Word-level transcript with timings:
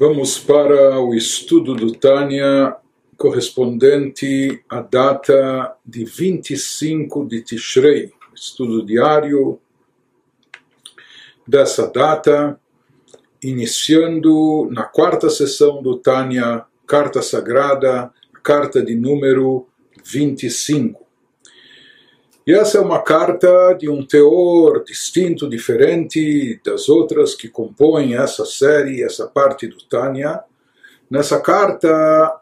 Vamos 0.00 0.38
para 0.38 0.98
o 0.98 1.14
estudo 1.14 1.74
do 1.74 1.92
Tânia 1.92 2.74
correspondente 3.18 4.64
à 4.66 4.80
data 4.80 5.76
de 5.84 6.06
25 6.06 7.26
de 7.26 7.42
Tishrei, 7.42 8.10
estudo 8.34 8.82
diário 8.82 9.60
dessa 11.46 11.86
data, 11.86 12.58
iniciando 13.42 14.70
na 14.70 14.84
quarta 14.84 15.28
sessão 15.28 15.82
do 15.82 15.98
Tânia, 15.98 16.64
carta 16.86 17.20
sagrada, 17.20 18.10
carta 18.42 18.82
de 18.82 18.94
número 18.94 19.66
25. 20.02 21.09
E 22.46 22.54
essa 22.54 22.78
é 22.78 22.80
uma 22.80 23.02
carta 23.02 23.74
de 23.74 23.88
um 23.88 24.04
teor 24.04 24.82
distinto, 24.84 25.48
diferente 25.48 26.58
das 26.64 26.88
outras 26.88 27.34
que 27.34 27.48
compõem 27.48 28.14
essa 28.14 28.44
série, 28.46 29.02
essa 29.02 29.26
parte 29.26 29.66
do 29.66 29.76
Tânia. 29.84 30.42
Nessa 31.10 31.38
carta, 31.38 32.40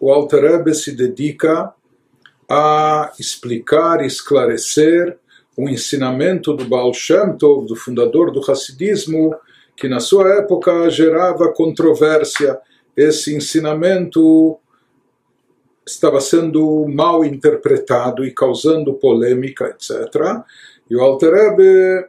o 0.00 0.12
Alter 0.12 0.62
se 0.74 0.92
dedica 0.92 1.72
a 2.48 3.12
explicar, 3.18 4.04
esclarecer 4.04 5.18
o 5.56 5.68
ensinamento 5.68 6.54
do 6.54 6.64
Baal 6.64 6.94
Shem 6.94 7.36
Tov, 7.36 7.66
do 7.66 7.76
fundador 7.76 8.30
do 8.30 8.40
Hassidismo, 8.50 9.34
que 9.76 9.88
na 9.88 10.00
sua 10.00 10.36
época 10.36 10.88
gerava 10.90 11.52
controvérsia. 11.52 12.58
Esse 12.96 13.34
ensinamento 13.34 14.58
estava 15.92 16.20
sendo 16.20 16.86
mal 16.88 17.24
interpretado 17.24 18.24
e 18.24 18.32
causando 18.32 18.94
polêmica, 18.94 19.66
etc. 19.66 20.42
E 20.88 20.96
o 20.96 21.00
Alter 21.00 21.32
Rebbe, 21.32 22.08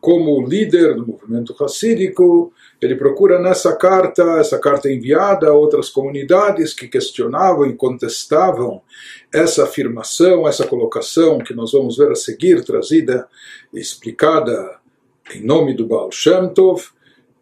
como 0.00 0.46
líder 0.46 0.94
do 0.94 1.06
movimento 1.06 1.52
racídico, 1.54 2.52
ele 2.80 2.94
procura 2.94 3.40
nessa 3.40 3.74
carta, 3.74 4.22
essa 4.38 4.58
carta 4.58 4.90
enviada 4.90 5.48
a 5.48 5.52
outras 5.52 5.88
comunidades 5.88 6.72
que 6.72 6.86
questionavam 6.86 7.66
e 7.66 7.74
contestavam 7.74 8.80
essa 9.32 9.64
afirmação, 9.64 10.46
essa 10.46 10.66
colocação 10.66 11.38
que 11.38 11.54
nós 11.54 11.72
vamos 11.72 11.96
ver 11.96 12.12
a 12.12 12.16
seguir, 12.16 12.64
trazida 12.64 13.26
e 13.72 13.80
explicada 13.80 14.78
em 15.34 15.44
nome 15.44 15.74
do 15.74 15.86
Baal 15.86 16.10
Shem 16.10 16.48
Tov, 16.54 16.84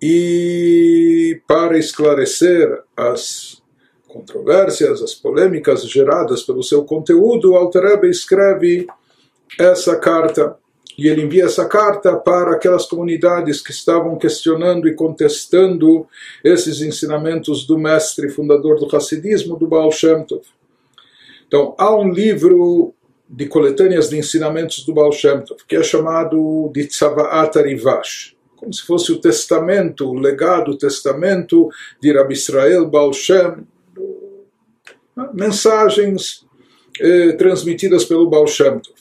e 0.01 1.41
para 1.47 1.79
esclarecer 1.79 2.83
as 2.97 3.63
controvérsias, 4.17 5.03
as 5.03 5.15
polêmicas 5.15 5.89
geradas 5.89 6.43
pelo 6.43 6.63
seu 6.63 6.85
conteúdo, 6.85 7.55
Alter 7.55 8.05
escreve 8.05 8.87
essa 9.59 9.97
carta. 9.97 10.57
E 10.99 11.09
ele 11.09 11.23
envia 11.23 11.45
essa 11.45 11.67
carta 11.67 12.17
para 12.17 12.53
aquelas 12.53 12.87
comunidades 12.87 13.61
que 13.61 13.71
estavam 13.71 14.17
questionando 14.17 14.89
e 14.89 14.95
contestando 14.95 16.07
esses 16.43 16.81
ensinamentos 16.81 17.67
do 17.67 17.79
mestre 17.79 18.31
fundador 18.31 18.79
do 18.79 18.97
Hassidismo, 18.97 19.59
do 19.59 19.67
Baal 19.67 19.93
Shem 19.93 20.25
Tov. 20.25 20.43
Então, 21.47 21.75
há 21.77 21.95
um 21.95 22.11
livro 22.11 22.95
de 23.29 23.47
coletâneas 23.47 24.09
de 24.09 24.17
ensinamentos 24.17 24.87
do 24.87 24.95
Baal 24.95 25.13
Shem 25.13 25.43
Tov, 25.43 25.61
que 25.69 25.77
é 25.77 25.83
chamado 25.83 26.71
de 26.73 26.87
Tzavaat 26.87 27.59
Arivash, 27.59 28.35
como 28.57 28.73
se 28.73 28.83
fosse 28.83 29.13
o 29.13 29.21
testamento, 29.21 30.09
o 30.09 30.15
legado, 30.15 30.71
o 30.71 30.79
testamento 30.79 31.69
de 32.01 32.11
Rabbi 32.11 32.33
Israel 32.33 32.89
Baal 32.89 33.13
Shem, 33.13 33.67
mensagens 35.33 36.47
eh, 37.01 37.33
transmitidas 37.33 38.05
pelo 38.05 38.29
Baal 38.29 38.47
Shem 38.47 38.79
Tov. 38.81 38.97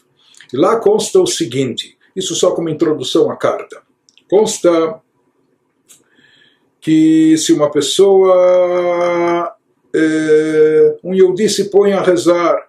E 0.53 0.57
lá 0.57 0.79
consta 0.79 1.19
o 1.19 1.27
seguinte, 1.27 1.97
isso 2.15 2.35
só 2.35 2.51
como 2.51 2.69
introdução 2.69 3.29
à 3.29 3.35
carta. 3.35 3.81
Consta 4.29 5.01
que 6.79 7.37
se 7.37 7.51
uma 7.51 7.69
pessoa, 7.71 9.55
eh, 9.93 10.97
um 11.03 11.13
Yehudi 11.13 11.49
se 11.49 11.69
põe 11.69 11.93
a 11.93 12.01
rezar 12.01 12.64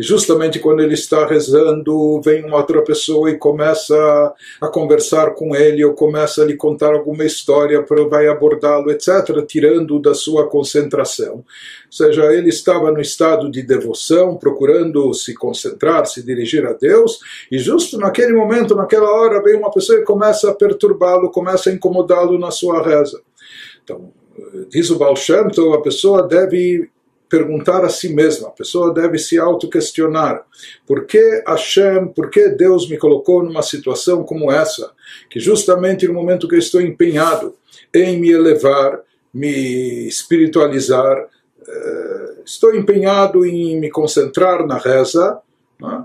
e 0.00 0.02
justamente 0.02 0.58
quando 0.58 0.80
ele 0.80 0.94
está 0.94 1.26
rezando, 1.26 2.22
vem 2.22 2.42
uma 2.42 2.56
outra 2.56 2.80
pessoa 2.80 3.30
e 3.30 3.36
começa 3.36 4.34
a 4.58 4.66
conversar 4.66 5.34
com 5.34 5.54
ele, 5.54 5.84
ou 5.84 5.92
começa 5.92 6.40
a 6.40 6.46
lhe 6.46 6.56
contar 6.56 6.94
alguma 6.94 7.22
história, 7.22 7.84
vai 8.08 8.26
abordá-lo, 8.26 8.90
etc., 8.90 9.44
tirando 9.46 10.00
da 10.00 10.14
sua 10.14 10.48
concentração. 10.48 11.34
Ou 11.34 11.44
seja, 11.90 12.32
ele 12.32 12.48
estava 12.48 12.90
no 12.90 12.98
estado 12.98 13.50
de 13.50 13.62
devoção, 13.62 14.38
procurando 14.38 15.12
se 15.12 15.34
concentrar, 15.34 16.06
se 16.06 16.24
dirigir 16.24 16.66
a 16.66 16.72
Deus, 16.72 17.18
e 17.52 17.58
justo 17.58 17.98
naquele 17.98 18.32
momento, 18.32 18.74
naquela 18.74 19.10
hora, 19.10 19.42
vem 19.42 19.56
uma 19.56 19.70
pessoa 19.70 19.98
e 19.98 20.04
começa 20.04 20.50
a 20.50 20.54
perturbá-lo, 20.54 21.30
começa 21.30 21.68
a 21.68 21.74
incomodá-lo 21.74 22.38
na 22.38 22.50
sua 22.50 22.82
reza. 22.82 23.20
Então, 23.84 24.10
diz 24.70 24.88
o 24.88 24.96
Baal 24.96 25.14
Shem 25.14 25.40
a 25.74 25.80
pessoa 25.82 26.26
deve 26.26 26.88
perguntar 27.30 27.84
a 27.84 27.88
si 27.88 28.12
mesma, 28.12 28.48
a 28.48 28.50
pessoa 28.50 28.92
deve 28.92 29.16
se 29.16 29.38
auto-questionar. 29.38 30.44
Por 30.84 31.06
que 31.06 31.42
Hashem, 31.46 32.08
por 32.08 32.28
que 32.28 32.48
Deus 32.48 32.88
me 32.88 32.98
colocou 32.98 33.42
numa 33.42 33.62
situação 33.62 34.24
como 34.24 34.50
essa? 34.50 34.90
Que 35.30 35.38
justamente 35.38 36.08
no 36.08 36.14
momento 36.14 36.48
que 36.48 36.56
eu 36.56 36.58
estou 36.58 36.80
empenhado 36.80 37.54
em 37.94 38.20
me 38.20 38.30
elevar, 38.30 39.00
me 39.32 40.08
espiritualizar, 40.08 41.28
eh, 41.66 42.34
estou 42.44 42.74
empenhado 42.74 43.46
em 43.46 43.78
me 43.78 43.88
concentrar 43.88 44.66
na 44.66 44.76
reza, 44.76 45.38
né? 45.80 46.04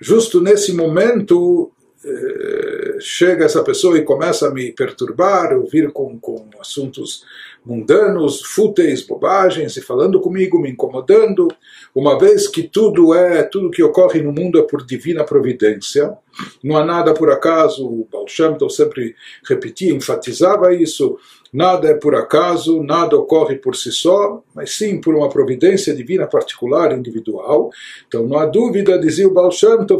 justo 0.00 0.40
nesse 0.40 0.72
momento 0.72 1.70
eh, 2.04 2.96
chega 2.98 3.44
essa 3.44 3.62
pessoa 3.62 3.96
e 3.96 4.04
começa 4.04 4.48
a 4.48 4.50
me 4.50 4.72
perturbar, 4.72 5.52
ouvir 5.56 5.92
com, 5.92 6.18
com 6.18 6.48
assuntos 6.60 7.24
mundanos, 7.64 8.42
fúteis, 8.42 9.06
bobagens, 9.06 9.76
e 9.76 9.82
falando 9.82 10.20
comigo, 10.20 10.58
me 10.58 10.70
incomodando, 10.70 11.48
uma 11.94 12.18
vez 12.18 12.48
que 12.48 12.62
tudo 12.62 13.14
é, 13.14 13.42
tudo 13.42 13.70
que 13.70 13.82
ocorre 13.82 14.20
no 14.20 14.32
mundo 14.32 14.58
é 14.58 14.62
por 14.62 14.84
divina 14.84 15.24
providência, 15.24 16.16
não 16.62 16.76
há 16.76 16.84
nada 16.84 17.14
por 17.14 17.30
acaso, 17.30 17.86
o 17.86 18.08
Baal 18.10 18.26
sempre 18.70 19.14
repetia, 19.46 19.92
enfatizava 19.92 20.74
isso, 20.74 21.18
nada 21.52 21.88
é 21.88 21.94
por 21.94 22.14
acaso, 22.14 22.82
nada 22.82 23.16
ocorre 23.16 23.56
por 23.56 23.76
si 23.76 23.92
só, 23.92 24.42
mas 24.54 24.74
sim 24.76 25.00
por 25.00 25.14
uma 25.14 25.28
providência 25.28 25.94
divina 25.94 26.26
particular, 26.26 26.96
individual. 26.96 27.70
Então 28.08 28.26
não 28.26 28.38
há 28.38 28.46
dúvida, 28.46 28.98
dizia 28.98 29.28
o 29.28 29.32
Baal 29.32 29.50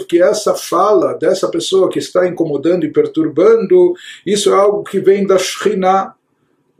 que 0.08 0.22
essa 0.22 0.54
fala 0.54 1.14
dessa 1.14 1.48
pessoa 1.48 1.90
que 1.90 1.98
está 1.98 2.26
incomodando 2.26 2.84
e 2.84 2.92
perturbando, 2.92 3.92
isso 4.24 4.50
é 4.50 4.54
algo 4.54 4.82
que 4.82 4.98
vem 4.98 5.26
da 5.26 5.38
Shekhinah, 5.38 6.14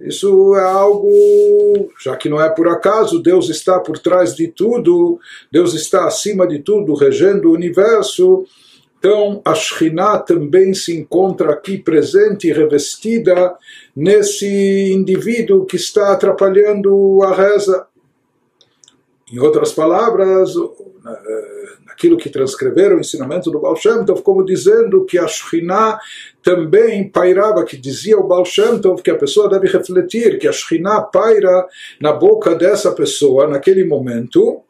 isso 0.03 0.55
é 0.57 0.65
algo, 0.65 1.91
já 2.03 2.17
que 2.17 2.29
não 2.29 2.41
é 2.41 2.49
por 2.49 2.69
acaso, 2.69 3.23
Deus 3.23 3.49
está 3.49 3.79
por 3.79 3.99
trás 3.99 4.35
de 4.35 4.49
tudo, 4.49 5.19
Deus 5.51 5.75
está 5.75 6.07
acima 6.07 6.47
de 6.47 6.59
tudo, 6.59 6.95
regendo 6.95 7.49
o 7.49 7.55
universo. 7.55 8.45
Então, 8.99 9.43
a 9.45 9.55
Shekhinah 9.55 10.19
também 10.19 10.75
se 10.75 10.97
encontra 10.97 11.53
aqui 11.53 11.77
presente 11.77 12.49
e 12.49 12.53
revestida 12.53 13.55
nesse 13.95 14.93
indivíduo 14.93 15.67
que 15.67 15.77
está 15.77 16.13
atrapalhando 16.13 17.21
a 17.25 17.35
reza. 17.35 17.87
Em 19.33 19.39
outras 19.41 19.73
palavras, 19.73 20.55
naquilo 22.03 22.17
que 22.17 22.29
transcreveram 22.29 22.97
o 22.97 23.01
ensinamento 23.01 23.51
do 23.51 23.61
Baal 23.61 23.77
Shem 23.77 24.05
Tov, 24.05 24.23
como 24.23 24.45
dizendo 24.45 25.05
que 25.05 25.19
a 25.19 25.29
Shekhinah 25.29 25.99
também 26.43 27.09
pairava, 27.09 27.65
que 27.65 27.77
dizia 27.77 28.19
o 28.19 28.27
Baal 28.27 28.45
Shem 28.45 28.81
Tov 28.81 29.01
que 29.01 29.11
a 29.11 29.17
pessoa 29.17 29.49
deve 29.49 29.69
refletir, 29.69 30.39
que 30.39 30.49
a 30.49 30.53
Shekhinah 30.53 31.03
paira 31.03 31.67
na 32.01 32.13
boca 32.13 32.55
dessa 32.57 32.91
pessoa 32.93 33.47
naquele 33.47 33.85
momento, 33.85 34.63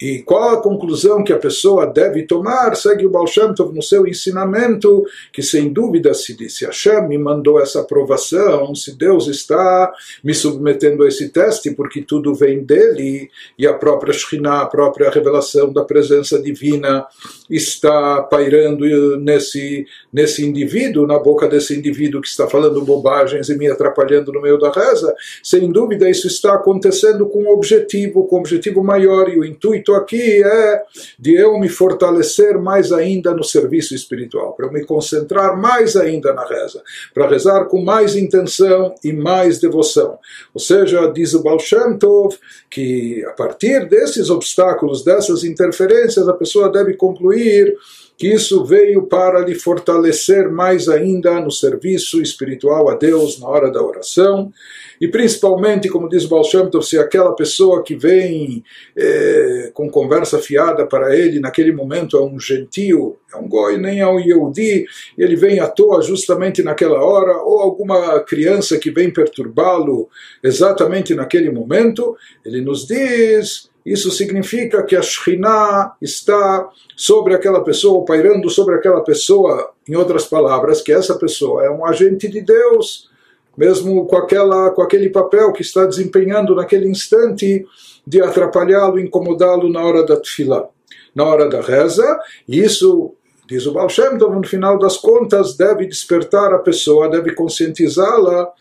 e 0.00 0.22
qual 0.22 0.50
a 0.50 0.62
conclusão 0.62 1.24
que 1.24 1.32
a 1.32 1.38
pessoa 1.38 1.84
deve 1.84 2.22
tomar? 2.22 2.76
Segue 2.76 3.04
o 3.04 3.10
Baal 3.10 3.26
Shem 3.26 3.52
Tov 3.52 3.74
no 3.74 3.82
seu 3.82 4.06
ensinamento, 4.06 5.04
que 5.32 5.42
sem 5.42 5.72
dúvida 5.72 6.14
se 6.14 6.36
disse, 6.36 6.64
Hashem 6.64 7.08
me 7.08 7.18
mandou 7.18 7.60
essa 7.60 7.80
aprovação, 7.80 8.74
se 8.74 8.96
Deus 8.96 9.26
está 9.26 9.92
me 10.22 10.32
submetendo 10.34 11.02
a 11.02 11.08
esse 11.08 11.30
teste, 11.30 11.72
porque 11.72 12.02
tudo 12.02 12.32
vem 12.34 12.62
dele, 12.62 13.28
e 13.58 13.66
a 13.66 13.74
própria 13.74 14.12
Shekhinah, 14.12 14.62
a 14.62 14.66
própria 14.66 15.10
revelação 15.10 15.72
da 15.72 15.82
presença 15.82 16.40
divina 16.40 17.04
está 17.50 18.22
pairando 18.22 18.84
nesse, 19.18 19.84
nesse 20.12 20.46
indivíduo, 20.46 21.06
na 21.06 21.18
boca 21.18 21.48
desse 21.48 21.76
indivíduo 21.76 22.20
que 22.20 22.28
está 22.28 22.46
falando 22.46 22.84
bobagens 22.84 23.48
e 23.48 23.56
me 23.56 23.68
atrapalhando 23.68 24.32
no 24.32 24.40
meio 24.40 24.58
da 24.58 24.70
reza, 24.70 25.12
sem 25.42 25.72
dúvida 25.72 26.08
isso 26.08 26.28
está 26.28 26.54
acontecendo 26.54 27.26
com 27.26 27.44
um 27.44 27.50
objetivo, 27.50 28.28
com 28.28 28.36
um 28.36 28.40
objetivo 28.40 28.84
maior, 28.84 29.28
e 29.28 29.38
o 29.38 29.44
intuito 29.44 29.87
intuito 29.88 29.94
aqui 29.94 30.42
é 30.44 30.82
de 31.18 31.34
eu 31.34 31.58
me 31.58 31.68
fortalecer 31.68 32.58
mais 32.58 32.92
ainda 32.92 33.34
no 33.34 33.42
serviço 33.42 33.94
espiritual, 33.94 34.52
para 34.52 34.66
eu 34.66 34.72
me 34.72 34.84
concentrar 34.84 35.56
mais 35.56 35.96
ainda 35.96 36.32
na 36.32 36.46
reza, 36.46 36.82
para 37.14 37.28
rezar 37.28 37.64
com 37.66 37.82
mais 37.82 38.14
intenção 38.14 38.94
e 39.02 39.12
mais 39.12 39.58
devoção. 39.58 40.18
Ou 40.52 40.60
seja, 40.60 41.10
diz 41.10 41.34
o 41.34 41.42
Baal 41.42 41.58
Shem 41.58 41.98
Tov 41.98 42.36
que 42.70 43.24
a 43.26 43.32
partir 43.32 43.88
desses 43.88 44.30
obstáculos, 44.30 45.02
dessas 45.02 45.44
interferências, 45.44 46.28
a 46.28 46.34
pessoa 46.34 46.70
deve 46.70 46.94
concluir 46.94 47.74
que 48.18 48.26
isso 48.26 48.64
veio 48.64 49.04
para 49.04 49.38
lhe 49.38 49.54
fortalecer 49.54 50.50
mais 50.50 50.88
ainda 50.88 51.40
no 51.40 51.52
serviço 51.52 52.20
espiritual 52.20 52.90
a 52.90 52.96
Deus 52.96 53.38
na 53.38 53.46
hora 53.46 53.70
da 53.70 53.80
oração. 53.80 54.52
E 55.00 55.06
principalmente, 55.06 55.88
como 55.88 56.08
diz 56.08 56.26
Baal 56.26 56.42
se 56.82 56.98
aquela 56.98 57.32
pessoa 57.36 57.84
que 57.84 57.94
vem 57.94 58.64
é, 58.96 59.70
com 59.72 59.88
conversa 59.88 60.40
fiada 60.40 60.84
para 60.84 61.16
ele, 61.16 61.38
naquele 61.38 61.70
momento 61.70 62.16
é 62.16 62.20
um 62.20 62.40
gentio, 62.40 63.16
é 63.32 63.36
um 63.36 63.48
goi, 63.48 63.78
nem 63.78 64.00
é 64.00 64.08
um 64.08 64.18
Yehudi, 64.18 64.84
ele 65.16 65.36
vem 65.36 65.60
à 65.60 65.68
toa 65.68 66.02
justamente 66.02 66.60
naquela 66.60 67.00
hora, 67.00 67.36
ou 67.36 67.60
alguma 67.60 68.18
criança 68.18 68.78
que 68.78 68.90
vem 68.90 69.12
perturbá-lo 69.12 70.08
exatamente 70.42 71.14
naquele 71.14 71.52
momento, 71.52 72.16
ele 72.44 72.60
nos 72.60 72.84
diz 72.84 73.67
isso 73.84 74.10
significa 74.10 74.82
que 74.82 74.94
a 74.94 75.02
Shekhinah 75.02 75.94
está 76.00 76.68
sobre 76.96 77.34
aquela 77.34 77.62
pessoa, 77.62 78.04
pairando 78.04 78.50
sobre 78.50 78.74
aquela 78.74 79.02
pessoa, 79.02 79.70
em 79.88 79.96
outras 79.96 80.26
palavras, 80.26 80.82
que 80.82 80.92
essa 80.92 81.14
pessoa 81.18 81.64
é 81.64 81.70
um 81.70 81.86
agente 81.86 82.28
de 82.28 82.40
Deus, 82.40 83.08
mesmo 83.56 84.06
com, 84.06 84.16
aquela, 84.16 84.70
com 84.70 84.82
aquele 84.82 85.08
papel 85.08 85.52
que 85.52 85.62
está 85.62 85.84
desempenhando 85.84 86.54
naquele 86.54 86.88
instante 86.88 87.66
de 88.06 88.22
atrapalhá-lo, 88.22 88.98
incomodá-lo 88.98 89.70
na 89.70 89.82
hora 89.82 90.04
da 90.04 90.16
tefilá, 90.16 90.68
na 91.14 91.24
hora 91.24 91.48
da 91.48 91.60
reza, 91.60 92.18
e 92.46 92.60
isso 92.60 93.14
diz 93.48 93.66
o 93.66 93.72
Baal 93.72 93.88
Shem 93.88 94.18
no 94.18 94.46
final 94.46 94.78
das 94.78 94.98
contas, 94.98 95.56
deve 95.56 95.86
despertar 95.86 96.52
a 96.52 96.58
pessoa, 96.58 97.08
deve 97.08 97.34
conscientizá-la 97.34 98.52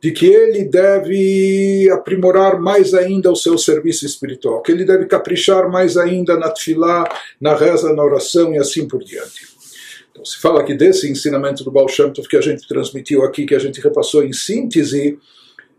de 0.00 0.12
que 0.12 0.26
ele 0.26 0.64
deve 0.64 1.90
aprimorar 1.90 2.60
mais 2.60 2.94
ainda 2.94 3.30
o 3.30 3.36
seu 3.36 3.58
serviço 3.58 4.06
espiritual, 4.06 4.62
que 4.62 4.70
ele 4.70 4.84
deve 4.84 5.06
caprichar 5.06 5.68
mais 5.70 5.96
ainda 5.96 6.36
na 6.36 6.50
tefilá, 6.50 7.04
na 7.40 7.54
reza, 7.54 7.92
na 7.92 8.04
oração 8.04 8.54
e 8.54 8.58
assim 8.58 8.86
por 8.86 9.02
diante. 9.02 9.48
Então 10.12 10.24
se 10.24 10.38
fala 10.40 10.60
aqui 10.60 10.74
desse 10.74 11.10
ensinamento 11.10 11.64
do 11.64 11.70
Baal 11.70 11.88
Shem 11.88 12.12
Tov 12.12 12.28
que 12.28 12.36
a 12.36 12.40
gente 12.40 12.66
transmitiu 12.66 13.24
aqui, 13.24 13.44
que 13.44 13.54
a 13.54 13.58
gente 13.58 13.80
repassou 13.80 14.24
em 14.24 14.32
síntese, 14.32 15.18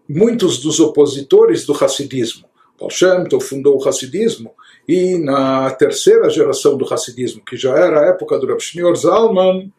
muitos 0.07 0.60
dos 0.60 0.80
opositores 0.80 1.66
do 1.66 1.74
Hassidismo. 1.74 2.45
Baal 2.77 2.89
Shem 2.89 3.24
Tov 3.25 3.44
fundou 3.44 3.77
o 3.77 3.88
Hassidismo 3.88 4.51
e 4.88 5.18
na 5.18 5.71
terceira 5.71 6.30
geração 6.30 6.77
do 6.77 6.94
Hassidismo, 6.94 7.42
que 7.45 7.56
já 7.56 7.77
era 7.77 8.01
a 8.01 8.06
época 8.07 8.38
do 8.38 8.48
Rav 8.48 8.60
Shneur 8.60 8.95
Zalman, 8.95 9.71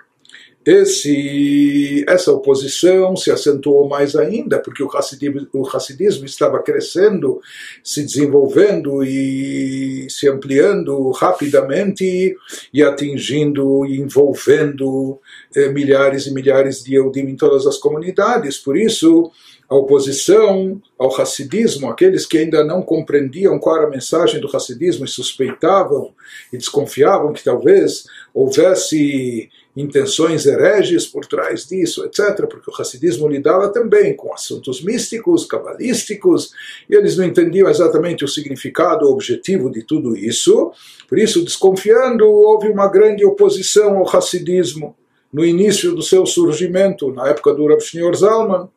esse, 0.64 2.04
essa 2.06 2.32
oposição 2.32 3.16
se 3.16 3.30
acentuou 3.30 3.88
mais 3.88 4.14
ainda, 4.14 4.58
porque 4.58 4.82
o 4.82 4.94
Hassidismo, 4.94 5.48
o 5.54 5.66
Hassidismo 5.66 6.26
estava 6.26 6.62
crescendo, 6.62 7.40
se 7.82 8.04
desenvolvendo 8.04 9.02
e 9.02 10.06
se 10.10 10.28
ampliando 10.28 11.10
rapidamente 11.12 12.36
e 12.74 12.82
atingindo 12.82 13.86
e 13.86 14.00
envolvendo 14.00 15.18
eh, 15.56 15.70
milhares 15.70 16.26
e 16.26 16.34
milhares 16.34 16.84
de 16.84 16.94
Eudim 16.94 17.20
em 17.20 17.36
todas 17.36 17.66
as 17.66 17.78
comunidades. 17.78 18.58
Por 18.58 18.76
isso, 18.76 19.30
a 19.70 19.76
oposição 19.76 20.82
ao 20.98 21.14
Hassidismo, 21.18 21.88
aqueles 21.88 22.26
que 22.26 22.36
ainda 22.36 22.64
não 22.64 22.82
compreendiam 22.82 23.58
qual 23.58 23.76
era 23.76 23.86
a 23.86 23.90
mensagem 23.90 24.40
do 24.40 24.54
Hassidismo 24.54 25.04
e 25.04 25.08
suspeitavam 25.08 26.12
e 26.52 26.58
desconfiavam 26.58 27.32
que 27.32 27.44
talvez 27.44 28.04
houvesse 28.34 29.48
intenções 29.76 30.46
hereges 30.46 31.06
por 31.06 31.24
trás 31.24 31.66
disso, 31.66 32.04
etc., 32.04 32.46
porque 32.48 32.70
o 32.70 32.80
Hassidismo 32.80 33.28
lidava 33.28 33.68
também 33.68 34.14
com 34.14 34.34
assuntos 34.34 34.82
místicos, 34.82 35.44
cabalísticos, 35.44 36.50
e 36.88 36.94
eles 36.94 37.16
não 37.16 37.24
entendiam 37.24 37.68
exatamente 37.68 38.24
o 38.24 38.28
significado, 38.28 39.06
o 39.06 39.12
objetivo 39.12 39.70
de 39.70 39.82
tudo 39.82 40.16
isso. 40.16 40.72
Por 41.08 41.18
isso, 41.18 41.44
desconfiando, 41.44 42.26
houve 42.26 42.68
uma 42.68 42.88
grande 42.88 43.24
oposição 43.24 43.98
ao 43.98 44.16
Hassidismo 44.16 44.96
no 45.32 45.44
início 45.44 45.94
do 45.94 46.02
seu 46.02 46.26
surgimento, 46.26 47.12
na 47.12 47.28
época 47.28 47.54
do 47.54 47.66
Rav 47.66 47.80
Shneur 47.80 48.14
Zalman. 48.16 48.68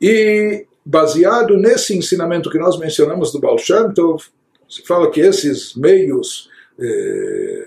E 0.00 0.66
baseado 0.84 1.56
nesse 1.56 1.96
ensinamento 1.96 2.50
que 2.50 2.58
nós 2.58 2.78
mencionamos 2.78 3.32
do 3.32 3.40
Baal 3.40 3.58
Shem 3.58 3.92
Tov, 3.92 4.24
se 4.68 4.82
fala 4.82 5.10
que 5.10 5.20
esses 5.20 5.74
meios 5.74 6.48
eh, 6.78 7.66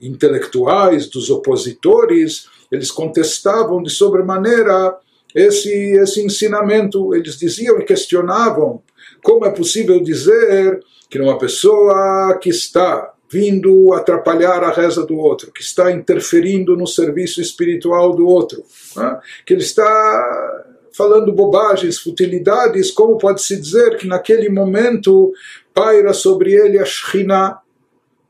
intelectuais, 0.00 1.08
dos 1.08 1.30
opositores, 1.30 2.48
eles 2.70 2.90
contestavam 2.90 3.82
de 3.82 3.90
sobremaneira 3.90 4.96
esse, 5.34 5.70
esse 5.70 6.20
ensinamento. 6.20 7.14
Eles 7.14 7.38
diziam 7.38 7.78
e 7.78 7.84
questionavam 7.84 8.82
como 9.22 9.44
é 9.44 9.50
possível 9.50 10.00
dizer 10.02 10.80
que 11.10 11.20
uma 11.20 11.38
pessoa 11.38 12.38
que 12.40 12.48
está 12.48 13.12
vindo 13.30 13.92
atrapalhar 13.92 14.62
a 14.62 14.70
reza 14.70 15.04
do 15.04 15.16
outro, 15.16 15.50
que 15.52 15.60
está 15.60 15.90
interferindo 15.90 16.76
no 16.76 16.86
serviço 16.86 17.40
espiritual 17.40 18.14
do 18.14 18.26
outro, 18.26 18.62
né? 18.94 19.18
que 19.44 19.52
ele 19.52 19.62
está 19.62 20.64
falando 20.92 21.32
bobagens, 21.32 21.98
futilidades, 21.98 22.90
como 22.90 23.18
pode-se 23.18 23.56
dizer 23.60 23.96
que 23.96 24.06
naquele 24.06 24.48
momento 24.48 25.32
paira 25.74 26.14
sobre 26.14 26.52
ele 26.52 26.78
a 26.78 26.84
Shekhinah, 26.84 27.58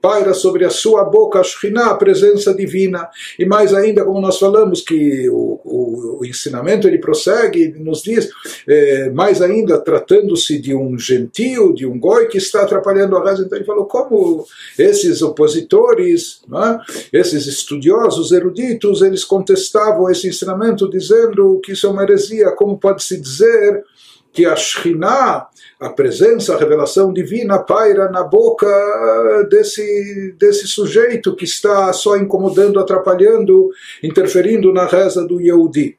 paira 0.07 0.33
sobre 0.35 0.65
a 0.65 0.71
sua 0.71 1.03
boca 1.03 1.41
a 1.41 1.43
Shekhinah, 1.43 1.91
a 1.91 1.97
presença 1.97 2.55
divina. 2.55 3.09
E 3.37 3.45
mais 3.45 3.75
ainda, 3.75 4.05
como 4.05 4.21
nós 4.21 4.39
falamos, 4.39 4.81
que 4.81 5.29
o, 5.29 5.61
o, 5.65 6.19
o 6.21 6.25
ensinamento 6.25 6.87
ele 6.87 6.99
prossegue, 6.99 7.75
nos 7.77 8.05
diz, 8.05 8.31
é, 8.69 9.11
mais 9.11 9.43
ainda, 9.43 9.81
tratando-se 9.81 10.61
de 10.61 10.73
um 10.73 10.97
gentio, 10.97 11.75
de 11.75 11.85
um 11.85 11.99
goi 11.99 12.27
que 12.27 12.39
está 12.39 12.63
atrapalhando 12.63 13.17
a 13.17 13.29
reza. 13.29 13.43
Então 13.43 13.59
ele 13.59 13.67
falou, 13.67 13.87
como 13.87 14.47
esses 14.79 15.23
opositores, 15.23 16.41
é? 16.55 17.19
esses 17.19 17.49
estudiosos, 17.49 18.31
eruditos, 18.31 19.03
eles 19.03 19.25
contestavam 19.25 20.09
esse 20.09 20.29
ensinamento, 20.29 20.89
dizendo 20.89 21.61
que 21.65 21.73
isso 21.73 21.85
é 21.85 21.91
uma 21.91 22.05
heresia, 22.05 22.53
como 22.53 22.79
pode-se 22.79 23.21
dizer 23.21 23.83
que 24.37 24.45
a 24.45 24.55
Shekhinah, 24.55 25.49
a 25.81 25.89
presença, 25.89 26.55
a 26.55 26.59
revelação 26.59 27.11
divina 27.11 27.59
paira 27.59 28.11
na 28.11 28.23
boca 28.23 28.69
desse, 29.49 30.35
desse 30.39 30.69
sujeito 30.69 31.35
que 31.35 31.45
está 31.45 31.91
só 31.95 32.19
incomodando, 32.19 32.79
atrapalhando, 32.79 33.71
interferindo 34.03 34.75
na 34.75 34.85
reza 34.85 35.27
do 35.27 35.41
Yehudi. 35.41 35.97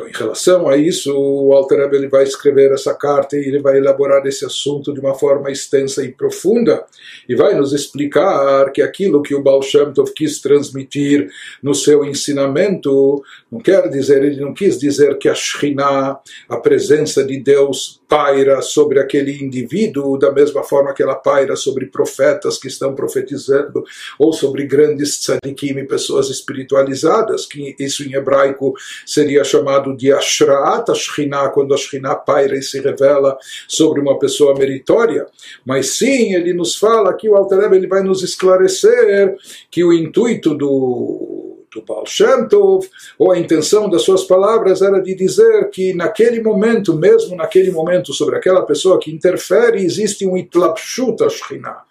Então, 0.00 0.08
em 0.08 0.12
relação 0.12 0.68
a 0.68 0.76
isso, 0.76 1.14
o 1.14 1.52
Alter 1.52 1.90
ele 1.92 2.08
vai 2.08 2.24
escrever 2.24 2.72
essa 2.72 2.94
carta 2.94 3.36
e 3.36 3.40
ele 3.40 3.58
vai 3.58 3.76
elaborar 3.76 4.24
esse 4.26 4.44
assunto 4.44 4.92
de 4.92 5.00
uma 5.00 5.14
forma 5.14 5.50
extensa 5.50 6.04
e 6.04 6.12
profunda 6.12 6.84
e 7.28 7.34
vai 7.34 7.54
nos 7.54 7.72
explicar 7.72 8.70
que 8.72 8.80
aquilo 8.80 9.22
que 9.22 9.34
o 9.34 9.42
Baal 9.42 9.62
Shem 9.62 9.92
Tov 9.92 10.12
quis 10.12 10.40
transmitir 10.40 11.28
no 11.62 11.74
seu 11.74 12.04
ensinamento 12.04 13.22
não 13.50 13.60
quer 13.60 13.88
dizer, 13.88 14.22
ele 14.22 14.40
não 14.40 14.54
quis 14.54 14.78
dizer 14.78 15.18
que 15.18 15.28
a 15.28 15.34
Shekhinah, 15.34 16.20
a 16.48 16.56
presença 16.56 17.24
de 17.24 17.38
Deus, 17.38 17.99
paira 18.10 18.60
sobre 18.60 18.98
aquele 18.98 19.40
indivíduo 19.40 20.18
da 20.18 20.32
mesma 20.32 20.64
forma 20.64 20.92
que 20.92 21.00
ela 21.00 21.14
paira 21.14 21.54
sobre 21.54 21.86
profetas 21.86 22.58
que 22.58 22.66
estão 22.66 22.92
profetizando 22.92 23.84
ou 24.18 24.32
sobre 24.32 24.66
grandes 24.66 25.20
tzadikim, 25.20 25.86
pessoas 25.86 26.28
espiritualizadas, 26.28 27.46
que 27.46 27.76
isso 27.78 28.02
em 28.02 28.14
hebraico 28.14 28.74
seria 29.06 29.44
chamado 29.44 29.96
de 29.96 30.12
Ashraat 30.12 30.90
Ashkinah, 30.90 31.50
quando 31.50 31.72
a 31.72 31.76
Ashkinah 31.76 32.16
paira 32.16 32.56
e 32.56 32.62
se 32.62 32.80
revela 32.80 33.38
sobre 33.68 34.00
uma 34.00 34.18
pessoa 34.18 34.58
meritória. 34.58 35.24
Mas 35.64 35.90
sim, 35.90 36.34
ele 36.34 36.52
nos 36.52 36.74
fala 36.74 37.14
que 37.14 37.28
o 37.28 37.36
Alter 37.36 37.72
ele 37.72 37.86
vai 37.86 38.02
nos 38.02 38.24
esclarecer 38.24 39.36
que 39.70 39.84
o 39.84 39.92
intuito 39.92 40.52
do 40.52 41.39
do 41.74 41.82
Baal 41.82 42.04
Shem 42.06 42.48
Tov, 42.48 42.88
ou 43.18 43.30
a 43.30 43.38
intenção 43.38 43.88
das 43.88 44.02
suas 44.02 44.24
palavras 44.24 44.82
era 44.82 45.00
de 45.00 45.14
dizer 45.14 45.70
que 45.70 45.94
naquele 45.94 46.42
momento, 46.42 46.94
mesmo 46.94 47.36
naquele 47.36 47.70
momento, 47.70 48.12
sobre 48.12 48.36
aquela 48.36 48.62
pessoa 48.62 48.98
que 48.98 49.12
interfere, 49.12 49.84
existe 49.84 50.26
um 50.26 50.36
itlapshut 50.36 51.22
a 51.22 51.28
Shekhinah. 51.28 51.82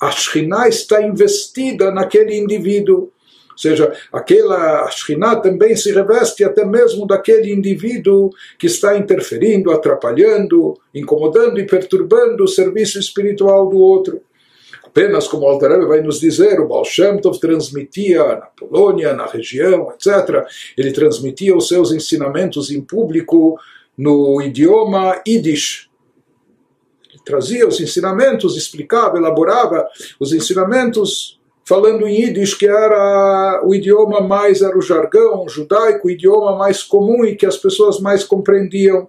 A 0.00 0.10
Shekhinah 0.10 0.68
está 0.68 1.02
investida 1.02 1.90
naquele 1.90 2.36
indivíduo. 2.36 3.12
Ou 3.50 3.58
seja, 3.58 3.92
aquela 4.12 4.88
Shekhinah 4.90 5.36
também 5.36 5.76
se 5.76 5.92
reveste 5.92 6.42
até 6.42 6.64
mesmo 6.64 7.06
daquele 7.06 7.52
indivíduo 7.52 8.30
que 8.58 8.66
está 8.66 8.96
interferindo, 8.96 9.70
atrapalhando, 9.70 10.78
incomodando 10.94 11.60
e 11.60 11.66
perturbando 11.66 12.44
o 12.44 12.48
serviço 12.48 12.98
espiritual 12.98 13.68
do 13.68 13.78
outro 13.78 14.20
apenas 14.94 15.26
como 15.26 15.44
o 15.44 15.58
vai 15.58 16.00
nos 16.00 16.20
dizer, 16.20 16.60
o 16.60 16.68
Baal 16.68 16.84
Shem 16.84 17.20
Tov 17.20 17.40
transmitia 17.40 18.24
na 18.24 18.46
Polônia, 18.46 19.12
na 19.12 19.26
região, 19.26 19.90
etc. 19.90 20.46
Ele 20.78 20.92
transmitia 20.92 21.56
os 21.56 21.66
seus 21.66 21.90
ensinamentos 21.90 22.70
em 22.70 22.80
público 22.80 23.58
no 23.98 24.40
idioma 24.40 25.20
Yiddish. 25.26 25.90
Ele 27.10 27.22
trazia 27.24 27.66
os 27.66 27.80
ensinamentos, 27.80 28.56
explicava, 28.56 29.18
elaborava 29.18 29.84
os 30.20 30.32
ensinamentos 30.32 31.40
falando 31.64 32.06
em 32.06 32.22
Yiddish, 32.22 32.54
que 32.54 32.68
era 32.68 33.62
o 33.64 33.74
idioma 33.74 34.20
mais, 34.20 34.62
era 34.62 34.78
o 34.78 34.82
jargão 34.82 35.48
judaico, 35.48 36.06
o 36.06 36.10
idioma 36.10 36.56
mais 36.56 36.84
comum 36.84 37.24
e 37.24 37.34
que 37.34 37.46
as 37.46 37.56
pessoas 37.56 37.98
mais 37.98 38.22
compreendiam. 38.22 39.08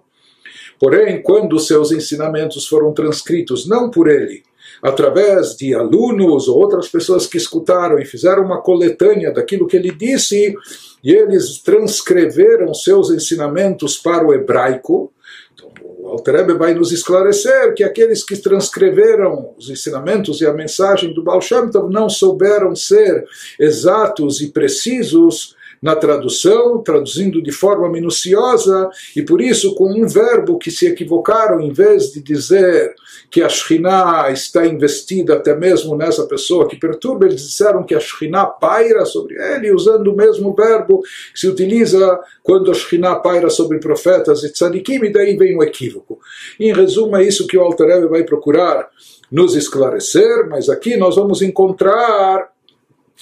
Porém, 0.80 1.22
quando 1.22 1.60
seus 1.60 1.92
ensinamentos 1.92 2.66
foram 2.66 2.92
transcritos, 2.92 3.68
não 3.68 3.88
por 3.88 4.08
ele, 4.08 4.42
através 4.82 5.56
de 5.56 5.74
alunos 5.74 6.48
ou 6.48 6.58
outras 6.58 6.88
pessoas 6.88 7.26
que 7.26 7.36
escutaram 7.36 7.98
e 7.98 8.04
fizeram 8.04 8.44
uma 8.44 8.60
coletânea 8.60 9.32
daquilo 9.32 9.66
que 9.66 9.76
ele 9.76 9.90
disse, 9.90 10.54
e 11.02 11.10
eles 11.12 11.58
transcreveram 11.62 12.72
seus 12.74 13.10
ensinamentos 13.10 13.96
para 13.96 14.26
o 14.26 14.34
hebraico. 14.34 15.12
Então, 15.54 15.70
o 16.00 16.08
Alter 16.08 16.56
vai 16.56 16.74
nos 16.74 16.92
esclarecer 16.92 17.74
que 17.74 17.82
aqueles 17.82 18.24
que 18.24 18.36
transcreveram 18.36 19.54
os 19.56 19.70
ensinamentos 19.70 20.40
e 20.40 20.46
a 20.46 20.52
mensagem 20.52 21.12
do 21.12 21.22
Baal 21.22 21.40
Shem 21.40 21.70
Tov 21.70 21.92
não 21.92 22.08
souberam 22.08 22.76
ser 22.76 23.24
exatos 23.58 24.40
e 24.40 24.48
precisos 24.48 25.55
na 25.82 25.94
tradução, 25.94 26.82
traduzindo 26.82 27.42
de 27.42 27.52
forma 27.52 27.88
minuciosa, 27.88 28.88
e 29.14 29.22
por 29.22 29.40
isso, 29.40 29.74
com 29.74 29.92
um 29.92 30.06
verbo 30.06 30.58
que 30.58 30.70
se 30.70 30.86
equivocaram, 30.86 31.60
em 31.60 31.72
vez 31.72 32.12
de 32.12 32.22
dizer 32.22 32.94
que 33.30 33.42
a 33.42 33.48
Shekhinah 33.48 34.30
está 34.30 34.66
investida 34.66 35.34
até 35.34 35.54
mesmo 35.54 35.96
nessa 35.96 36.26
pessoa 36.26 36.68
que 36.68 36.76
perturba, 36.76 37.26
eles 37.26 37.42
disseram 37.42 37.84
que 37.84 37.94
a 37.94 38.00
Shekhinah 38.00 38.46
paira 38.46 39.04
sobre 39.04 39.34
ele, 39.34 39.72
usando 39.72 40.12
o 40.12 40.16
mesmo 40.16 40.54
verbo 40.54 41.02
que 41.32 41.40
se 41.40 41.48
utiliza 41.48 42.18
quando 42.42 42.70
a 42.70 42.74
Shekhinah 42.74 43.16
paira 43.16 43.50
sobre 43.50 43.78
profetas 43.78 44.42
e 44.42 44.52
tzadikim, 44.52 45.04
e 45.04 45.12
daí 45.12 45.36
vem 45.36 45.56
o 45.56 45.62
equívoco. 45.62 46.18
Em 46.58 46.72
resumo, 46.72 47.16
é 47.16 47.24
isso 47.24 47.46
que 47.46 47.56
o 47.56 47.62
Alter 47.62 48.08
vai 48.08 48.24
procurar 48.24 48.88
nos 49.30 49.54
esclarecer, 49.54 50.48
mas 50.48 50.68
aqui 50.68 50.96
nós 50.96 51.16
vamos 51.16 51.42
encontrar 51.42 52.48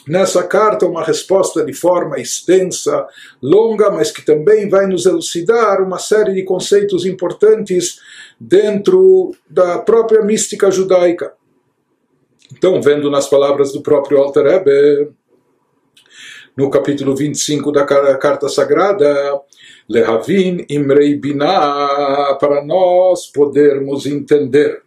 nessa 0.06 0.42
carta 0.42 0.86
uma 0.86 1.02
resposta 1.02 1.64
de 1.64 1.72
forma 1.72 2.18
extensa, 2.18 3.06
longa, 3.42 3.90
mas 3.90 4.10
que 4.10 4.22
também 4.22 4.68
vai 4.68 4.86
nos 4.86 5.06
elucidar 5.06 5.82
uma 5.82 5.98
série 5.98 6.34
de 6.34 6.42
conceitos 6.44 7.06
importantes 7.06 8.00
dentro 8.38 9.34
da 9.48 9.78
própria 9.78 10.22
mística 10.22 10.70
judaica. 10.70 11.32
Então, 12.52 12.80
vendo 12.80 13.10
nas 13.10 13.28
palavras 13.28 13.72
do 13.72 13.82
próprio 13.82 14.18
Alter 14.18 14.44
Rebbe, 14.44 15.10
no 16.56 16.70
capítulo 16.70 17.16
25 17.16 17.72
da 17.72 17.84
carta 17.84 18.48
sagrada, 18.48 19.40
Lehavin 19.88 20.64
Imrei 20.68 21.16
Binah, 21.16 22.36
para 22.38 22.64
nós 22.64 23.26
podermos 23.26 24.06
entender 24.06 24.83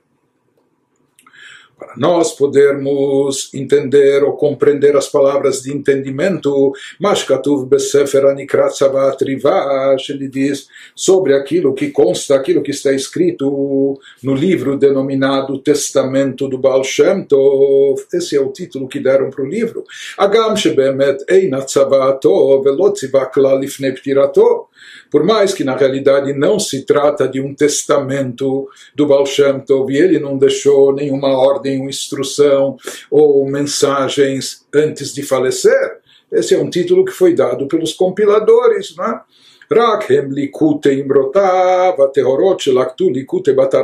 para 1.77 1.93
nós 1.95 2.31
podermos 2.33 3.53
entender 3.53 4.23
ou 4.23 4.33
compreender 4.33 4.95
as 4.95 5.07
palavras 5.07 5.61
de 5.61 5.71
entendimento, 5.71 6.73
Mashkatuv 6.99 7.67
Besefer 7.67 8.25
Anikrat 8.25 8.71
Savat 8.71 9.23
Rivash, 9.23 10.09
ele 10.09 10.27
diz 10.27 10.67
sobre 10.95 11.35
aquilo 11.35 11.73
que 11.73 11.89
consta, 11.91 12.35
aquilo 12.35 12.63
que 12.63 12.71
está 12.71 12.91
escrito 12.91 13.99
no 14.23 14.33
livro 14.33 14.77
denominado 14.77 15.59
Testamento 15.59 16.47
do 16.47 16.57
Baal 16.57 16.83
Shem 16.83 17.23
Tov. 17.23 18.01
Esse 18.11 18.35
é 18.35 18.41
o 18.41 18.51
título 18.51 18.87
que 18.87 18.99
deram 18.99 19.29
para 19.29 19.43
o 19.43 19.47
livro. 19.47 19.83
Agam 20.17 20.55
Shebemet 20.55 21.23
Einat 21.29 21.71
Savato 21.71 22.61
Velot 22.63 22.93
Tzivakla 22.93 23.53
Lifnei 23.55 23.91
Ptirato 23.91 24.67
por 25.09 25.23
mais 25.23 25.53
que 25.53 25.63
na 25.63 25.75
realidade 25.75 26.33
não 26.33 26.59
se 26.59 26.85
trata 26.85 27.27
de 27.27 27.39
um 27.39 27.53
testamento 27.53 28.67
do 28.95 29.07
Baal 29.07 29.25
Shem 29.25 29.59
Tov, 29.61 29.91
e 29.91 29.97
ele 29.97 30.19
não 30.19 30.37
deixou 30.37 30.93
nenhuma 30.93 31.29
ordem, 31.29 31.66
ordem, 31.67 31.81
uma 31.81 31.89
instrução 31.89 32.77
ou 33.11 33.45
mensagens 33.49 34.65
antes 34.73 35.13
de 35.13 35.23
falecer. 35.23 35.99
Esse 36.31 36.55
é 36.55 36.57
um 36.57 36.69
título 36.69 37.05
que 37.05 37.11
foi 37.11 37.33
dado 37.33 37.67
pelos 37.67 37.93
compiladores, 37.93 38.95
não 38.95 39.05
é? 39.05 39.19
רק 39.71 40.11
הם 40.11 40.31
ליקוטי 40.31 41.01
אמרותיו, 41.01 41.93
הטהורות 42.03 42.59
שלקטו 42.59 43.09
ליקוטי 43.09 43.51
בתר 43.51 43.81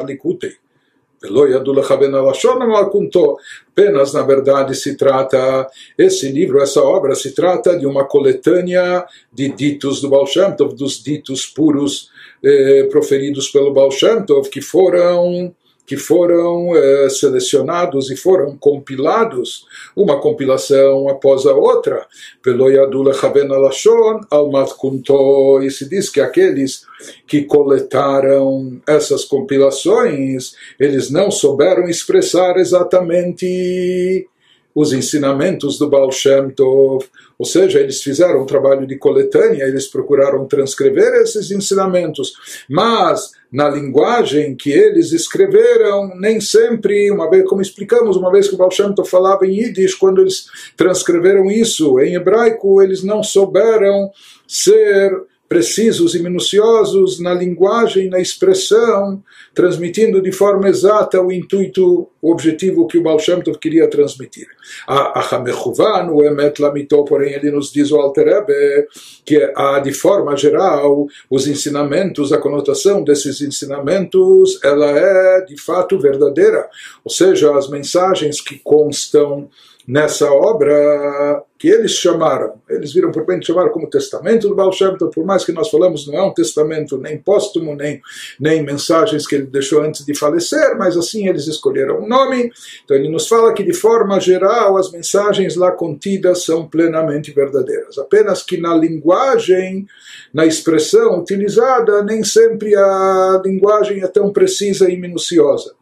Apenas, 3.71 4.13
na 4.13 4.23
verdade, 4.23 4.75
se 4.75 4.97
trata, 4.97 5.69
esse 5.97 6.29
livro, 6.29 6.61
essa 6.61 6.81
obra, 6.81 7.15
se 7.15 7.31
trata 7.31 7.77
de 7.79 7.85
uma 7.85 8.03
coletânea 8.03 9.05
de 9.31 9.47
ditos 9.47 10.01
do 10.01 10.09
Baal 10.09 10.27
Shem 10.27 10.51
Tov, 10.51 10.75
dos 10.75 11.01
ditos 11.01 11.45
puros 11.45 12.09
eh, 12.43 12.89
proferidos 12.91 13.47
pelo 13.49 13.71
Baal 13.71 13.89
Shem 13.89 14.25
Tov, 14.25 14.49
que 14.49 14.59
foram 14.59 15.55
que 15.85 15.97
foram 15.97 16.75
eh, 16.75 17.09
selecionados 17.09 18.09
e 18.09 18.15
foram 18.15 18.57
compilados, 18.57 19.65
uma 19.95 20.19
compilação 20.19 21.09
após 21.09 21.45
a 21.45 21.53
outra, 21.53 22.07
pelo 22.41 22.69
Yadul 22.69 23.13
Chaven 23.13 23.51
Alashon 23.51 24.21
Almat 24.29 24.71
Kunto, 24.73 25.61
e 25.61 25.69
se 25.69 25.89
diz 25.89 26.09
que 26.09 26.21
aqueles 26.21 26.85
que 27.27 27.43
coletaram 27.43 28.81
essas 28.87 29.25
compilações, 29.25 30.55
eles 30.79 31.09
não 31.09 31.29
souberam 31.29 31.89
expressar 31.89 32.57
exatamente 32.57 34.27
os 34.75 34.91
ensinamentos 34.93 35.77
do 35.77 35.89
Baal 35.89 36.11
Shem 36.11 36.49
Tov, 36.49 37.05
ou 37.37 37.45
seja, 37.45 37.79
eles 37.79 38.01
fizeram 38.01 38.41
um 38.41 38.45
trabalho 38.45 38.87
de 38.87 38.97
coletânea, 38.97 39.63
eles 39.63 39.87
procuraram 39.87 40.45
transcrever 40.45 41.21
esses 41.21 41.51
ensinamentos, 41.51 42.33
mas 42.69 43.31
na 43.51 43.69
linguagem 43.69 44.55
que 44.55 44.71
eles 44.71 45.11
escreveram, 45.11 46.15
nem 46.19 46.41
sempre, 46.41 47.11
uma 47.11 47.29
vez, 47.29 47.47
como 47.47 47.61
explicamos, 47.61 48.17
uma 48.17 48.31
vez 48.31 48.47
que 48.47 48.55
o 48.55 48.57
Baal 48.57 48.71
Shem 48.71 48.93
Tov 48.95 49.09
falava 49.09 49.45
em 49.45 49.59
Yiddish, 49.59 49.95
quando 49.95 50.21
eles 50.21 50.45
transcreveram 50.75 51.51
isso 51.51 51.99
em 51.99 52.15
hebraico, 52.15 52.81
eles 52.81 53.03
não 53.03 53.21
souberam 53.21 54.11
ser 54.47 55.11
precisos 55.53 56.15
e 56.15 56.19
minuciosos 56.23 57.19
na 57.19 57.31
linguagem, 57.31 58.09
na 58.09 58.19
expressão, 58.19 59.23
transmitindo 59.53 60.19
de 60.19 60.31
forma 60.31 60.67
exata 60.67 61.21
o 61.21 61.31
intuito, 61.31 62.09
o 62.19 62.31
objetivo 62.31 62.87
que 62.87 62.97
o 62.97 63.03
Baal 63.03 63.19
Shem 63.19 63.39
Tov 63.39 63.59
queria 63.59 63.87
transmitir. 63.87 64.47
A 64.87 65.35
Hamechuvan, 65.35 66.09
o 66.09 66.23
Emet 66.23 66.59
Lamito, 66.59 67.05
porém, 67.05 67.33
ele 67.33 67.51
nos 67.51 67.71
diz 67.71 67.91
o 67.91 67.97
Alter 67.97 68.25
Rebbe, 68.25 68.87
que 69.23 69.53
há 69.55 69.77
de 69.77 69.93
forma 69.93 70.35
geral 70.35 71.05
os 71.29 71.45
ensinamentos, 71.45 72.33
a 72.33 72.39
conotação 72.39 73.03
desses 73.03 73.39
ensinamentos, 73.39 74.59
ela 74.63 74.89
é 74.89 75.41
de 75.41 75.61
fato 75.61 75.99
verdadeira, 75.99 76.67
ou 77.05 77.11
seja, 77.11 77.55
as 77.55 77.69
mensagens 77.69 78.41
que 78.41 78.57
constam 78.57 79.47
nessa 79.87 80.31
obra 80.31 81.43
que 81.59 81.67
eles 81.67 81.91
chamaram, 81.91 82.55
eles 82.69 82.93
viram 82.93 83.11
por 83.11 83.25
bem 83.25 83.41
chamar 83.41 83.69
como 83.69 83.89
testamento 83.89 84.47
do 84.47 84.55
Baal 84.55 84.71
Shem 84.71 84.97
Tov, 84.97 85.13
por 85.13 85.25
mais 85.25 85.45
que 85.45 85.51
nós 85.51 85.69
falamos 85.69 86.07
não 86.07 86.17
é 86.17 86.23
um 86.23 86.33
testamento 86.33 86.97
nem 86.97 87.17
póstumo, 87.17 87.75
nem, 87.75 88.01
nem 88.39 88.63
mensagens 88.63 89.25
que 89.25 89.35
ele 89.35 89.45
deixou 89.45 89.81
antes 89.81 90.05
de 90.05 90.13
falecer, 90.13 90.77
mas 90.77 90.97
assim 90.97 91.27
eles 91.27 91.47
escolheram 91.47 92.01
um 92.01 92.07
nome, 92.07 92.51
então 92.83 92.97
ele 92.97 93.09
nos 93.09 93.27
fala 93.27 93.53
que 93.53 93.63
de 93.63 93.73
forma 93.73 94.19
geral 94.19 94.77
as 94.77 94.91
mensagens 94.91 95.55
lá 95.55 95.71
contidas 95.71 96.43
são 96.43 96.67
plenamente 96.67 97.31
verdadeiras, 97.31 97.97
apenas 97.97 98.43
que 98.43 98.57
na 98.57 98.75
linguagem, 98.75 99.85
na 100.33 100.45
expressão 100.45 101.19
utilizada, 101.19 102.03
nem 102.03 102.23
sempre 102.23 102.75
a 102.75 103.41
linguagem 103.43 104.01
é 104.01 104.07
tão 104.07 104.31
precisa 104.31 104.89
e 104.89 104.97
minuciosa. 104.97 105.73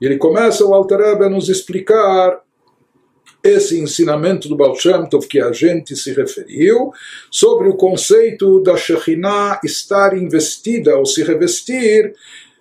E 0.00 0.06
ele 0.06 0.18
começa 0.18 0.64
o 0.64 0.74
Alter 0.74 0.98
Rebbe 0.98 1.26
a 1.26 1.30
nos 1.30 1.48
explicar 1.48 2.40
esse 3.42 3.80
ensinamento 3.80 4.48
do 4.48 4.56
Baal 4.56 4.76
Shem 4.76 5.06
Tov 5.06 5.26
que 5.26 5.40
a 5.40 5.50
gente 5.52 5.96
se 5.96 6.12
referiu, 6.12 6.92
sobre 7.30 7.68
o 7.68 7.76
conceito 7.76 8.62
da 8.62 8.76
Shekhinah 8.76 9.60
estar 9.64 10.16
investida 10.16 10.96
ou 10.96 11.04
se 11.04 11.22
revestir 11.24 12.14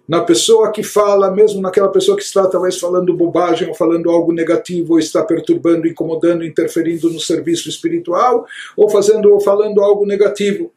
na 0.07 0.21
pessoa 0.21 0.71
que 0.71 0.83
fala, 0.83 1.31
mesmo 1.31 1.61
naquela 1.61 1.89
pessoa 1.89 2.17
que 2.17 2.23
está 2.23 2.47
talvez 2.47 2.79
falando 2.79 3.15
bobagem 3.15 3.67
ou 3.69 3.73
falando 3.73 4.09
algo 4.09 4.33
negativo, 4.33 4.93
ou 4.93 4.99
está 4.99 5.23
perturbando, 5.23 5.87
incomodando, 5.87 6.43
interferindo 6.43 7.09
no 7.09 7.19
serviço 7.19 7.69
espiritual, 7.69 8.45
ou 8.75 8.89
fazendo 8.89 9.31
ou 9.31 9.39
falando 9.39 9.79
algo 9.79 10.05
negativo. 10.05 10.71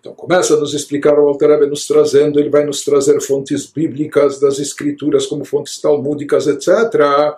Então 0.00 0.14
começa 0.14 0.54
a 0.54 0.56
nos 0.56 0.74
explicar 0.74 1.18
o 1.18 1.28
Alter 1.28 1.50
Rebbe 1.50 1.66
nos 1.66 1.86
trazendo, 1.86 2.40
ele 2.40 2.50
vai 2.50 2.64
nos 2.64 2.82
trazer 2.82 3.20
fontes 3.20 3.66
bíblicas 3.66 4.40
das 4.40 4.58
escrituras 4.58 5.26
como 5.26 5.44
fontes 5.44 5.80
talmúdicas, 5.80 6.46
etc 6.46 7.36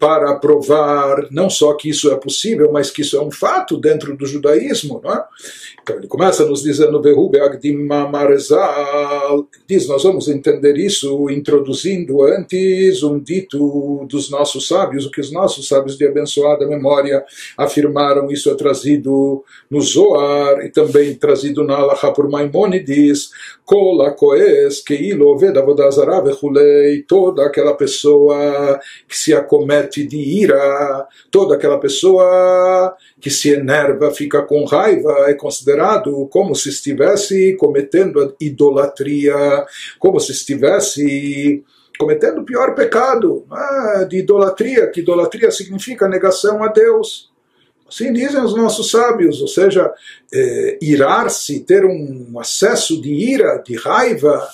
para 0.00 0.34
provar 0.36 1.28
não 1.30 1.50
só 1.50 1.74
que 1.74 1.90
isso 1.90 2.10
é 2.10 2.16
possível, 2.16 2.72
mas 2.72 2.90
que 2.90 3.02
isso 3.02 3.18
é 3.18 3.20
um 3.20 3.30
fato 3.30 3.76
dentro 3.76 4.16
do 4.16 4.24
judaísmo. 4.24 4.98
Não 5.04 5.12
é? 5.12 5.24
Então 5.82 5.96
ele 5.96 6.08
começa 6.08 6.46
nos 6.46 6.62
dizendo, 6.62 7.02
diz, 9.68 9.86
nós 9.86 10.02
vamos 10.02 10.28
entender 10.28 10.78
isso 10.78 11.28
introduzindo 11.28 12.22
antes 12.22 13.02
um 13.02 13.18
dito 13.18 14.06
dos 14.08 14.30
nossos 14.30 14.66
sábios, 14.66 15.04
o 15.04 15.10
que 15.10 15.20
os 15.20 15.30
nossos 15.30 15.68
sábios 15.68 15.98
de 15.98 16.06
abençoada 16.06 16.66
memória 16.66 17.22
afirmaram, 17.58 18.30
isso 18.30 18.48
é 18.50 18.54
trazido 18.54 19.44
no 19.70 19.82
Zoar 19.82 20.64
e 20.64 20.70
também 20.70 21.14
trazido 21.14 21.62
na 21.62 21.76
Alaha 21.76 22.10
por 22.12 22.28
Maimonides, 22.30 23.30
Kola 23.66 24.12
Koes, 24.12 24.80
Keilo 24.80 25.36
Vedavodazara 25.36 26.22
Vechulei, 26.22 27.02
toda 27.02 27.44
aquela 27.44 27.74
pessoa 27.74 28.80
que 29.06 29.16
se 29.16 29.34
acomete 29.34 29.89
de 29.90 30.16
ira, 30.16 31.06
toda 31.30 31.54
aquela 31.54 31.78
pessoa 31.78 32.96
que 33.20 33.30
se 33.30 33.50
enerva, 33.50 34.10
fica 34.10 34.42
com 34.42 34.64
raiva, 34.64 35.26
é 35.28 35.34
considerado 35.34 36.26
como 36.28 36.54
se 36.54 36.68
estivesse 36.68 37.56
cometendo 37.56 38.34
idolatria, 38.40 39.34
como 39.98 40.20
se 40.20 40.32
estivesse 40.32 41.64
cometendo 41.98 42.40
o 42.40 42.44
pior 42.44 42.74
pecado 42.74 43.44
ah, 43.50 44.06
de 44.08 44.18
idolatria, 44.18 44.86
que 44.86 45.00
idolatria 45.00 45.50
significa 45.50 46.08
negação 46.08 46.62
a 46.62 46.68
Deus. 46.68 47.30
Assim 47.86 48.12
dizem 48.12 48.40
os 48.40 48.56
nossos 48.56 48.90
sábios, 48.90 49.42
ou 49.42 49.48
seja, 49.48 49.92
é, 50.32 50.78
irar-se, 50.80 51.60
ter 51.60 51.84
um 51.84 52.38
acesso 52.38 53.00
de 53.02 53.12
ira, 53.12 53.58
de 53.58 53.76
raiva, 53.76 54.48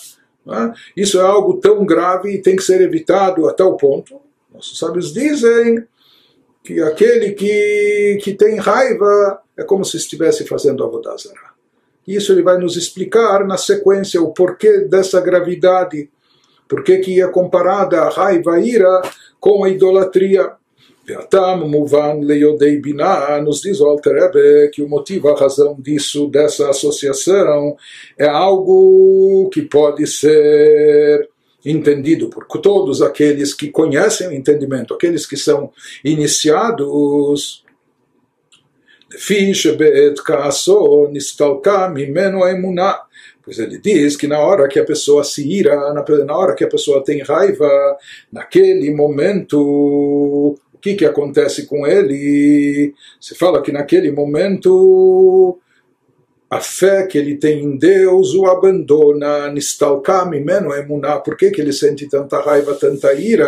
é? 0.49 0.73
isso 0.97 1.21
é 1.21 1.23
algo 1.23 1.59
tão 1.59 1.85
grave 1.85 2.31
e 2.31 2.40
tem 2.40 2.57
que 2.57 2.62
ser 2.62 2.81
evitado 2.81 3.49
a 3.49 3.52
tal 3.52 3.76
ponto. 3.76 4.21
Nossos 4.56 4.78
sábios 4.78 5.12
dizem 5.12 5.84
que 6.64 6.80
aquele 6.80 7.32
que, 7.32 8.18
que 8.22 8.32
tem 8.32 8.56
raiva 8.56 9.42
é 9.54 9.62
como 9.62 9.84
se 9.84 9.98
estivesse 9.98 10.46
fazendo 10.46 10.82
avodazara. 10.82 11.54
Isso 12.06 12.32
ele 12.32 12.42
vai 12.42 12.58
nos 12.58 12.76
explicar 12.76 13.46
na 13.46 13.58
sequência 13.58 14.22
o 14.22 14.32
porquê 14.32 14.80
dessa 14.80 15.20
gravidade, 15.20 16.08
porquê 16.66 16.98
que 16.98 17.20
é 17.20 17.28
comparada 17.28 18.00
a 18.00 18.08
raiva, 18.08 18.54
a 18.54 18.60
ira 18.60 19.02
com 19.38 19.62
a 19.62 19.68
idolatria. 19.68 20.52
Nos 23.44 23.60
diz 23.60 23.80
o 23.80 23.86
Alter 23.86 24.16
Ebe 24.25 24.70
que 24.70 24.82
o 24.82 24.88
motivo, 24.88 25.28
a 25.28 25.38
razão 25.38 25.76
disso, 25.78 26.28
dessa 26.28 26.70
associação, 26.70 27.76
é 28.18 28.26
algo 28.26 29.50
que 29.52 29.62
pode 29.62 30.06
ser 30.06 31.28
entendido 31.66 32.30
por 32.30 32.46
todos 32.46 33.02
aqueles 33.02 33.52
que 33.52 33.70
conhecem 33.70 34.28
o 34.28 34.32
entendimento, 34.32 34.94
aqueles 34.94 35.26
que 35.26 35.37
são 35.37 35.73
iniciados. 36.04 37.64
Pois 43.42 43.58
ele 43.58 43.78
diz 43.78 44.16
que 44.16 44.26
na 44.26 44.38
hora 44.40 44.68
que 44.68 44.78
a 44.78 44.85
pessoa 44.85 45.23
se 45.25 45.46
ira, 45.49 45.92
na 45.92 46.37
hora 46.37 46.54
que 46.54 46.64
a 46.64 46.68
pessoa 46.68 47.04
tem 47.04 47.23
raiva, 47.23 47.68
naquele 48.32 48.92
momento, 48.92 49.58
o 49.61 50.78
que, 50.80 50.94
que 50.94 51.04
acontece 51.04 51.66
com 51.66 51.87
ele? 51.87 52.94
Se 53.20 53.35
fala 53.35 53.62
que 53.62 53.73
naquele 53.73 54.11
momento 54.11 55.58
a 56.48 56.60
fé 56.60 57.06
que 57.06 57.18
ele 57.18 57.36
tem 57.36 57.64
em 57.64 57.76
Deus 57.76 58.32
o 58.34 58.46
abandona, 58.46 59.50
nistalka 59.50 60.24
mimeno 60.24 60.72
emuná. 60.72 61.18
Por 61.18 61.36
que, 61.36 61.50
que 61.50 61.60
ele 61.60 61.72
sente 61.72 62.08
tanta 62.08 62.40
raiva, 62.40 62.74
tanta 62.74 63.12
ira? 63.14 63.46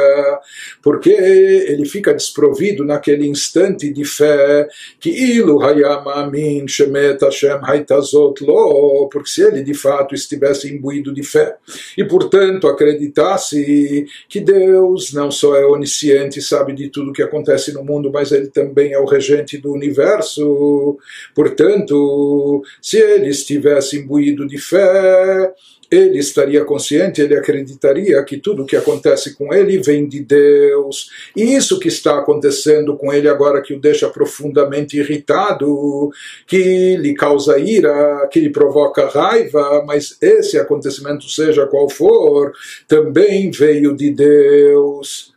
Porque 0.83 1.11
ele 1.11 1.85
fica 1.85 2.13
desprovido 2.13 2.85
naquele 2.85 3.27
instante 3.29 3.93
de 3.93 4.05
fé 4.05 4.67
que 4.99 5.11
ilu 5.11 5.63
hayam 5.63 6.09
amin 6.09 6.67
shemet 6.67 7.21
Hashem 7.23 7.61
haitazot 7.63 8.45
lo, 8.45 9.09
porque 9.13 9.29
se 9.29 9.43
ele 9.43 9.63
de 9.63 9.75
fato 9.75 10.15
estivesse 10.15 10.69
imbuído 10.69 11.15
de 11.15 11.23
fé 11.23 11.57
e 11.97 12.05
portanto 12.05 12.67
acreditasse 12.67 14.07
que 14.29 14.41
Deus 14.41 15.13
não 15.13 15.31
só 15.31 15.55
é 15.55 15.65
onisciente, 15.65 16.43
sabe 16.43 16.73
de 16.73 16.89
tudo 16.89 17.13
que 17.13 17.23
acontece 17.23 17.73
no 17.73 17.85
mundo, 17.85 18.11
mas 18.13 18.33
ele 18.33 18.49
também 18.49 18.93
é 18.93 18.99
o 18.99 19.05
regente 19.05 19.57
do 19.57 19.73
universo, 19.73 20.99
portanto 21.33 22.63
se 22.89 22.97
ele 22.97 23.29
estivesse 23.29 23.99
imbuído 23.99 24.47
de 24.47 24.57
fé, 24.57 25.53
ele 25.91 26.19
estaria 26.19 26.65
consciente, 26.65 27.21
ele 27.21 27.37
acreditaria 27.37 28.25
que 28.25 28.39
tudo 28.39 28.63
o 28.63 28.67
que 28.67 28.77
acontece 28.77 29.35
com 29.37 29.53
ele 29.53 29.77
vem 29.77 30.09
de 30.09 30.21
Deus. 30.21 31.11
E 31.37 31.55
isso 31.55 31.79
que 31.79 31.89
está 31.89 32.19
acontecendo 32.19 32.97
com 32.97 33.13
ele 33.13 33.29
agora 33.29 33.61
que 33.61 33.75
o 33.75 33.79
deixa 33.79 34.09
profundamente 34.09 34.97
irritado, 34.97 36.11
que 36.47 36.97
lhe 36.97 37.13
causa 37.13 37.59
ira, 37.59 38.27
que 38.33 38.41
lhe 38.41 38.49
provoca 38.49 39.07
raiva, 39.07 39.85
mas 39.87 40.17
esse 40.23 40.59
acontecimento, 40.59 41.29
seja 41.29 41.67
qual 41.67 41.91
for, 41.91 42.53
também 42.87 43.51
veio 43.51 43.95
de 43.95 44.11
Deus 44.11 45.37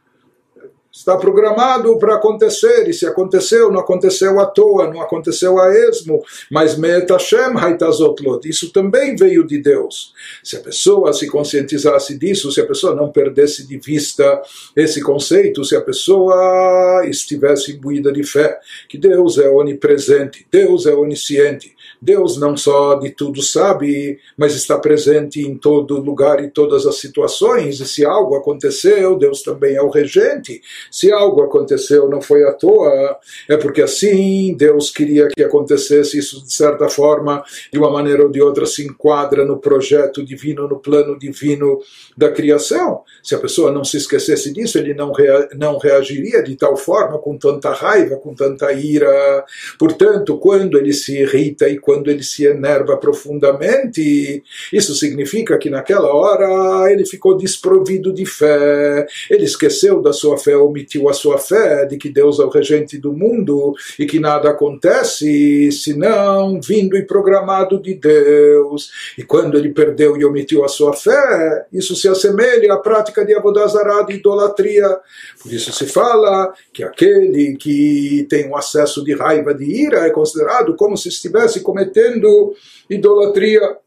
está 1.02 1.18
programado 1.18 1.98
para 1.98 2.16
acontecer, 2.16 2.88
e 2.88 2.94
se 2.94 3.08
aconteceu, 3.08 3.72
não 3.72 3.80
aconteceu 3.80 4.40
à 4.40 4.46
toa, 4.46 4.88
não 4.88 5.02
aconteceu 5.02 5.60
a 5.60 5.74
esmo, 5.90 6.24
mas 6.50 6.78
Metashem 6.78 7.58
Haitazotlot, 7.58 8.48
isso 8.48 8.72
também 8.72 9.16
veio 9.16 9.46
de 9.46 9.58
Deus. 9.58 10.14
Se 10.44 10.58
a 10.58 10.60
pessoa 10.60 11.12
se 11.12 11.28
conscientizasse 11.28 12.18
disso, 12.18 12.52
se 12.52 12.62
a 12.62 12.68
pessoa 12.68 12.96
não 12.96 13.12
perdesse 13.12 13.68
de 13.68 13.80
vista 13.80 14.42
esse 14.76 15.02
conceito, 15.02 15.66
se 15.66 15.76
a 15.76 15.82
pessoa 15.82 17.04
estivesse 17.08 17.72
imbuída 17.72 18.12
de 18.12 18.24
fé, 18.24 18.60
que 18.88 18.98
Deus 18.98 19.40
é 19.40 19.50
onipresente, 19.50 20.46
Deus 20.52 20.86
é 20.86 20.94
onisciente, 20.94 21.76
Deus 22.02 22.38
não 22.38 22.58
só 22.58 22.96
de 22.96 23.12
tudo 23.12 23.44
sabe, 23.44 24.18
mas 24.36 24.56
está 24.56 24.78
presente 24.80 25.40
em 25.40 25.56
todo 25.56 26.02
lugar 26.02 26.44
e 26.44 26.50
todas 26.50 26.88
as 26.88 26.96
situações. 26.96 27.80
E 27.80 27.86
se 27.86 28.04
algo 28.04 28.36
aconteceu, 28.36 29.16
Deus 29.18 29.44
também 29.44 29.76
é 29.76 29.82
o 29.82 29.90
regente. 29.90 30.62
Se 30.90 31.12
algo 31.12 31.44
aconteceu, 31.44 32.10
não 32.10 32.20
foi 32.20 32.44
à 32.44 32.54
toa, 32.54 33.20
é 33.48 33.56
porque 33.56 33.84
assim 33.84 34.56
Deus 34.58 34.90
queria 34.90 35.28
que 35.28 35.44
acontecesse 35.44 36.18
isso 36.18 36.44
de 36.44 36.52
certa 36.52 36.90
forma, 36.90 37.44
de 37.72 37.78
uma 37.78 37.92
maneira 37.92 38.24
ou 38.24 38.32
de 38.32 38.42
outra, 38.42 38.66
se 38.66 38.84
enquadra 38.84 39.46
no 39.46 39.60
projeto 39.60 40.26
divino, 40.26 40.68
no 40.68 40.80
plano 40.80 41.20
divino 41.20 41.80
da 42.18 42.32
criação. 42.32 43.02
Se 43.22 43.36
a 43.36 43.40
pessoa 43.40 43.72
não 43.72 43.84
se 43.84 43.98
esquecesse 43.98 44.52
disso, 44.52 44.80
ele 44.80 44.96
não, 44.96 45.12
rea 45.12 45.50
não 45.56 45.78
reagiria 45.78 46.42
de 46.42 46.56
tal 46.56 46.76
forma, 46.76 47.20
com 47.20 47.38
tanta 47.38 47.72
raiva, 47.72 48.18
com 48.18 48.34
tanta 48.34 48.72
ira. 48.74 49.46
Portanto, 49.78 50.38
quando 50.38 50.78
ele 50.80 50.94
se 50.94 51.20
irrita 51.20 51.70
e 51.70 51.78
quando 51.92 52.10
ele 52.10 52.24
se 52.24 52.46
enerva 52.46 52.96
profundamente, 52.96 54.42
isso 54.72 54.96
significa 54.96 55.58
que 55.58 55.70
naquela 55.70 56.08
hora 56.16 56.90
ele 56.90 57.06
ficou 57.06 57.36
desprovido 57.36 58.14
de 58.14 58.26
fé, 58.26 59.06
ele 59.30 59.44
esqueceu 59.44 60.02
da 60.02 60.14
sua 60.14 60.38
fé, 60.38 60.56
omitiu 60.56 61.10
a 61.10 61.14
sua 61.14 61.38
fé 61.38 61.86
de 61.86 61.98
que 61.98 62.10
Deus 62.10 62.40
é 62.40 62.44
o 62.46 62.50
regente 62.50 62.98
do 62.98 63.12
mundo 63.12 63.74
e 64.00 64.06
que 64.06 64.22
nada 64.22 64.52
acontece 64.52 65.70
senão 65.74 66.62
vindo 66.62 66.96
e 66.96 67.06
programado 67.06 67.78
de 67.78 67.94
Deus. 67.94 68.90
E 69.18 69.24
quando 69.24 69.58
ele 69.58 69.74
perdeu 69.74 70.16
e 70.16 70.24
omitiu 70.24 70.64
a 70.64 70.70
sua 70.70 70.94
fé, 70.94 71.66
isso 71.74 71.94
se 71.94 72.08
assemelha 72.08 72.74
à 72.74 72.78
prática 72.78 73.26
de 73.26 73.36
Avodazará, 73.36 74.02
de 74.04 74.14
idolatria. 74.14 74.98
Por 75.44 75.52
isso 75.52 75.74
se 75.74 75.88
fala 75.88 76.54
que 76.72 76.86
aquele 76.86 77.58
que 77.58 78.26
tem 78.30 78.48
um 78.48 78.56
acesso 78.56 79.04
de 79.04 79.14
raiva, 79.14 79.54
de 79.54 79.66
ira, 79.66 80.08
é 80.08 80.10
considerado 80.10 80.74
como 80.78 80.96
se 80.96 81.10
estivesse 81.10 81.60
cometendo 81.60 81.81
cometendo 81.82 82.56
idolatria. 82.90 83.78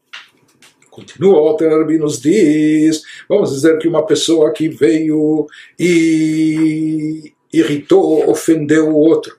Continua 0.89 1.41
o 1.41 1.47
Alter 1.47 1.85
nos 1.99 2.21
diz, 2.21 3.01
vamos 3.27 3.51
dizer 3.51 3.77
que 3.79 3.87
uma 3.87 4.05
pessoa 4.05 4.53
que 4.53 4.69
veio 4.69 5.45
e 5.77 7.33
irritou, 7.51 8.29
ofendeu 8.29 8.89
o 8.89 8.95
outro. 8.95 9.37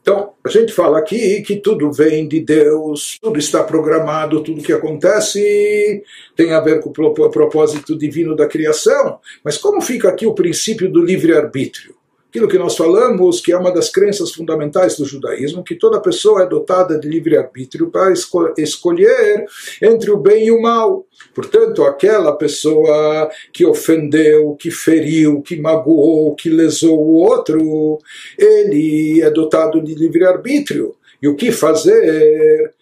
Então, 0.00 0.32
a 0.42 0.48
gente 0.48 0.72
fala 0.72 0.98
aqui 0.98 1.42
que 1.42 1.56
tudo 1.56 1.92
vem 1.92 2.26
de 2.26 2.40
Deus, 2.40 3.18
tudo 3.20 3.38
está 3.38 3.62
programado, 3.64 4.42
tudo 4.42 4.62
que 4.62 4.72
acontece 4.72 6.02
tem 6.34 6.54
a 6.54 6.60
ver 6.60 6.80
com 6.80 6.88
o 6.88 7.30
propósito 7.30 7.98
divino 7.98 8.34
da 8.34 8.46
criação. 8.46 9.18
Mas 9.44 9.58
como 9.58 9.82
fica 9.82 10.08
aqui 10.08 10.26
o 10.26 10.34
princípio 10.34 10.90
do 10.90 11.02
livre-arbítrio? 11.02 11.94
Aquilo 12.28 12.48
que 12.48 12.58
nós 12.58 12.76
falamos, 12.76 13.40
que 13.40 13.52
é 13.52 13.56
uma 13.56 13.72
das 13.72 13.90
crenças 13.90 14.32
fundamentais 14.32 14.96
do 14.96 15.04
judaísmo, 15.04 15.64
que 15.64 15.74
toda 15.74 16.00
pessoa 16.00 16.42
é 16.42 16.46
dotada 16.46 16.98
de 16.98 17.08
livre-arbítrio 17.08 17.90
para 17.90 18.12
esco 18.12 18.52
escolher 18.58 19.46
entre 19.82 20.10
o 20.10 20.16
bem 20.16 20.46
e 20.46 20.50
o 20.50 20.60
mal. 20.60 21.06
Portanto, 21.34 21.82
aquela 21.84 22.32
pessoa 22.36 23.30
que 23.52 23.64
ofendeu, 23.64 24.54
que 24.54 24.70
feriu, 24.70 25.40
que 25.40 25.56
magoou, 25.56 26.34
que 26.34 26.50
lesou 26.50 26.98
o 26.98 27.14
outro, 27.14 27.98
ele 28.38 29.22
é 29.22 29.30
dotado 29.30 29.82
de 29.82 29.94
livre-arbítrio. 29.94 30.94
E 31.22 31.28
o 31.28 31.36
que 31.36 31.50
fazer? 31.50 32.74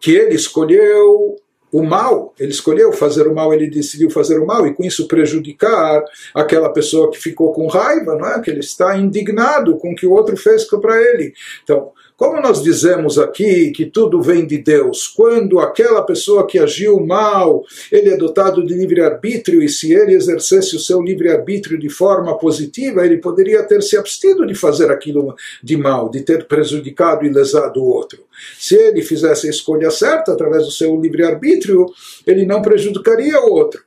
Que 0.00 0.14
ele 0.14 0.34
escolheu 0.34 1.36
o 1.74 1.82
mal, 1.82 2.32
ele 2.38 2.52
escolheu 2.52 2.92
fazer 2.92 3.26
o 3.26 3.34
mal, 3.34 3.52
ele 3.52 3.68
decidiu 3.68 4.08
fazer 4.08 4.38
o 4.38 4.46
mal 4.46 4.64
e 4.64 4.72
com 4.72 4.84
isso 4.84 5.08
prejudicar 5.08 6.04
aquela 6.32 6.72
pessoa 6.72 7.10
que 7.10 7.18
ficou 7.18 7.52
com 7.52 7.66
raiva, 7.66 8.14
não 8.14 8.28
é? 8.28 8.40
Que 8.40 8.48
ele 8.48 8.60
está 8.60 8.96
indignado 8.96 9.76
com 9.78 9.90
o 9.90 9.94
que 9.96 10.06
o 10.06 10.12
outro 10.12 10.36
fez 10.36 10.62
para 10.66 11.02
ele. 11.02 11.34
Então, 11.64 11.90
como 12.16 12.40
nós 12.40 12.62
dizemos 12.62 13.18
aqui 13.18 13.72
que 13.72 13.86
tudo 13.86 14.22
vem 14.22 14.46
de 14.46 14.58
Deus, 14.58 15.08
quando 15.08 15.58
aquela 15.58 16.02
pessoa 16.02 16.46
que 16.46 16.58
agiu 16.58 17.00
mal, 17.00 17.64
ele 17.90 18.10
é 18.10 18.16
dotado 18.16 18.64
de 18.64 18.72
livre-arbítrio, 18.72 19.62
e 19.62 19.68
se 19.68 19.92
ele 19.92 20.14
exercesse 20.14 20.76
o 20.76 20.80
seu 20.80 21.02
livre-arbítrio 21.02 21.78
de 21.78 21.88
forma 21.88 22.38
positiva, 22.38 23.04
ele 23.04 23.18
poderia 23.18 23.64
ter 23.64 23.82
se 23.82 23.96
abstido 23.96 24.46
de 24.46 24.54
fazer 24.54 24.90
aquilo 24.90 25.34
de 25.62 25.76
mal, 25.76 26.08
de 26.08 26.20
ter 26.20 26.46
prejudicado 26.46 27.26
e 27.26 27.28
lesado 27.28 27.80
o 27.80 27.86
outro. 27.86 28.24
Se 28.58 28.76
ele 28.76 29.02
fizesse 29.02 29.48
a 29.48 29.50
escolha 29.50 29.90
certa 29.90 30.32
através 30.32 30.64
do 30.64 30.70
seu 30.70 30.98
livre-arbítrio, 31.00 31.86
ele 32.26 32.46
não 32.46 32.62
prejudicaria 32.62 33.40
o 33.40 33.52
outro. 33.52 33.82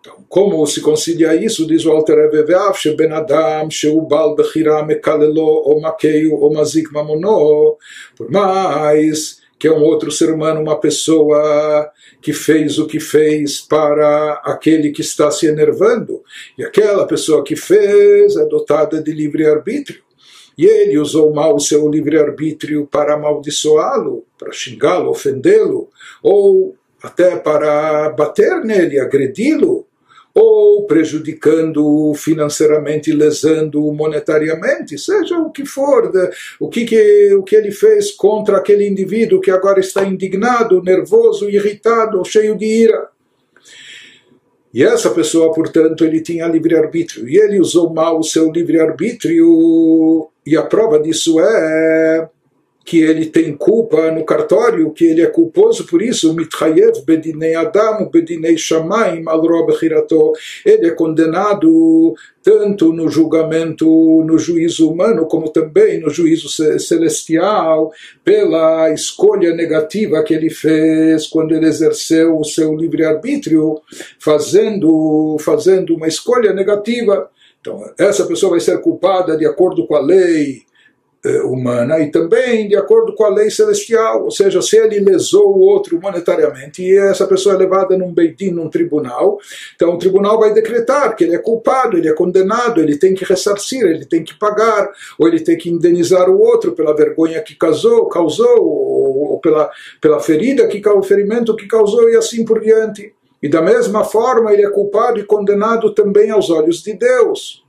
Então, 0.00 0.24
como 0.28 0.66
se 0.66 0.80
concilia 0.80 1.34
isso? 1.34 1.66
Diz 1.66 1.84
o 1.84 1.90
Alter 1.90 2.30
que 2.30 2.42
Ve'af, 2.42 2.88
adam 3.12 3.70
she'ubal 3.70 4.34
bechira 4.34 4.82
mekalelo 4.82 5.62
o 5.66 5.80
makeio 5.80 6.36
o 6.36 6.52
mazik 6.52 6.90
mamono. 6.90 7.76
Por 8.16 8.30
mais 8.30 9.40
que 9.58 9.68
é 9.68 9.72
um 9.72 9.82
outro 9.82 10.10
ser 10.10 10.32
humano, 10.32 10.62
uma 10.62 10.80
pessoa 10.80 11.90
que 12.22 12.32
fez 12.32 12.78
o 12.78 12.86
que 12.86 12.98
fez 12.98 13.60
para 13.60 14.40
aquele 14.42 14.90
que 14.90 15.02
está 15.02 15.30
se 15.30 15.46
enervando. 15.46 16.22
E 16.56 16.64
aquela 16.64 17.06
pessoa 17.06 17.44
que 17.44 17.54
fez 17.54 18.36
é 18.36 18.46
dotada 18.46 19.02
de 19.02 19.12
livre-arbítrio. 19.12 20.02
E 20.56 20.64
ele 20.64 20.98
usou 20.98 21.32
mal 21.34 21.54
o 21.54 21.60
seu 21.60 21.88
livre-arbítrio 21.90 22.86
para 22.86 23.14
amaldiçoá-lo, 23.14 24.24
para 24.38 24.50
xingá-lo, 24.50 25.10
ofendê-lo, 25.10 25.90
ou 26.22 26.74
até 27.02 27.36
para 27.36 28.08
bater 28.10 28.64
nele, 28.64 28.98
agredi-lo 28.98 29.86
ou 30.34 30.86
prejudicando 30.86 32.12
financeiramente, 32.14 33.12
lesando 33.12 33.80
monetariamente, 33.92 34.98
seja 34.98 35.38
o 35.38 35.50
que 35.50 35.64
for, 35.64 36.10
o 36.58 36.68
que, 36.68 36.84
que, 36.84 37.34
o 37.34 37.42
que 37.42 37.56
ele 37.56 37.70
fez 37.70 38.12
contra 38.12 38.56
aquele 38.56 38.86
indivíduo 38.86 39.40
que 39.40 39.50
agora 39.50 39.80
está 39.80 40.04
indignado, 40.04 40.82
nervoso, 40.82 41.48
irritado, 41.48 42.24
cheio 42.24 42.56
de 42.56 42.66
ira. 42.66 43.08
E 44.72 44.84
essa 44.84 45.10
pessoa, 45.10 45.52
portanto, 45.52 46.04
ele 46.04 46.20
tinha 46.20 46.46
livre-arbítrio. 46.46 47.28
E 47.28 47.36
ele 47.36 47.60
usou 47.60 47.92
mal 47.92 48.20
o 48.20 48.24
seu 48.24 48.52
livre-arbítrio, 48.52 50.28
e 50.46 50.56
a 50.56 50.62
prova 50.62 51.00
disso 51.00 51.40
é 51.40 52.28
que 52.90 53.00
ele 53.00 53.26
tem 53.26 53.56
culpa 53.56 54.10
no 54.10 54.24
cartório, 54.24 54.90
que 54.90 55.04
ele 55.04 55.22
é 55.22 55.26
culposo 55.26 55.86
por 55.86 56.02
isso, 56.02 56.34
bedinei 57.04 57.54
bedinei 58.10 58.56
ele 60.66 60.88
é 60.88 60.90
condenado 60.90 62.16
tanto 62.42 62.92
no 62.92 63.08
julgamento, 63.08 63.86
no 64.26 64.36
juízo 64.36 64.90
humano, 64.90 65.26
como 65.26 65.50
também 65.50 66.00
no 66.00 66.10
juízo 66.10 66.48
celestial, 66.80 67.92
pela 68.24 68.90
escolha 68.92 69.54
negativa 69.54 70.24
que 70.24 70.34
ele 70.34 70.50
fez 70.50 71.28
quando 71.28 71.54
ele 71.54 71.66
exerceu 71.66 72.36
o 72.36 72.44
seu 72.44 72.74
livre-arbítrio, 72.74 73.80
fazendo, 74.18 75.36
fazendo 75.38 75.94
uma 75.94 76.08
escolha 76.08 76.52
negativa. 76.52 77.30
Então, 77.60 77.84
essa 77.96 78.26
pessoa 78.26 78.50
vai 78.50 78.60
ser 78.60 78.80
culpada 78.80 79.36
de 79.36 79.46
acordo 79.46 79.86
com 79.86 79.94
a 79.94 80.00
lei, 80.00 80.62
humana 81.44 82.00
e 82.00 82.10
também 82.10 82.66
de 82.66 82.76
acordo 82.76 83.14
com 83.14 83.24
a 83.24 83.28
lei 83.28 83.50
celestial, 83.50 84.24
ou 84.24 84.30
seja, 84.30 84.62
se 84.62 84.76
ele 84.76 85.00
lesou 85.00 85.54
o 85.54 85.60
outro 85.60 86.00
monetariamente 86.00 86.82
e 86.82 86.96
essa 86.96 87.26
pessoa 87.26 87.54
é 87.54 87.58
levada 87.58 87.96
num 87.96 88.12
beitim, 88.12 88.50
num 88.50 88.70
tribunal, 88.70 89.38
então 89.76 89.94
o 89.94 89.98
tribunal 89.98 90.40
vai 90.40 90.54
decretar 90.54 91.14
que 91.14 91.24
ele 91.24 91.34
é 91.34 91.38
culpado, 91.38 91.98
ele 91.98 92.08
é 92.08 92.14
condenado, 92.14 92.80
ele 92.80 92.96
tem 92.96 93.14
que 93.14 93.24
ressarcir, 93.24 93.82
ele 93.82 94.06
tem 94.06 94.24
que 94.24 94.34
pagar, 94.38 94.90
ou 95.18 95.28
ele 95.28 95.40
tem 95.40 95.58
que 95.58 95.68
indenizar 95.68 96.30
o 96.30 96.40
outro 96.40 96.72
pela 96.72 96.96
vergonha 96.96 97.40
que 97.42 97.54
causou, 97.54 98.08
causou 98.08 98.58
ou, 98.58 99.32
ou 99.32 99.40
pela, 99.40 99.70
pela 100.00 100.20
ferida 100.20 100.66
que 100.68 100.80
o 100.88 101.02
ferimento 101.02 101.54
que 101.54 101.66
causou 101.66 102.08
e 102.08 102.16
assim 102.16 102.44
por 102.44 102.60
diante. 102.60 103.14
E 103.42 103.48
da 103.48 103.62
mesma 103.62 104.04
forma 104.04 104.52
ele 104.52 104.64
é 104.64 104.70
culpado 104.70 105.18
e 105.18 105.24
condenado 105.24 105.94
também 105.94 106.30
aos 106.30 106.50
olhos 106.50 106.82
de 106.82 106.94
Deus. 106.94 107.64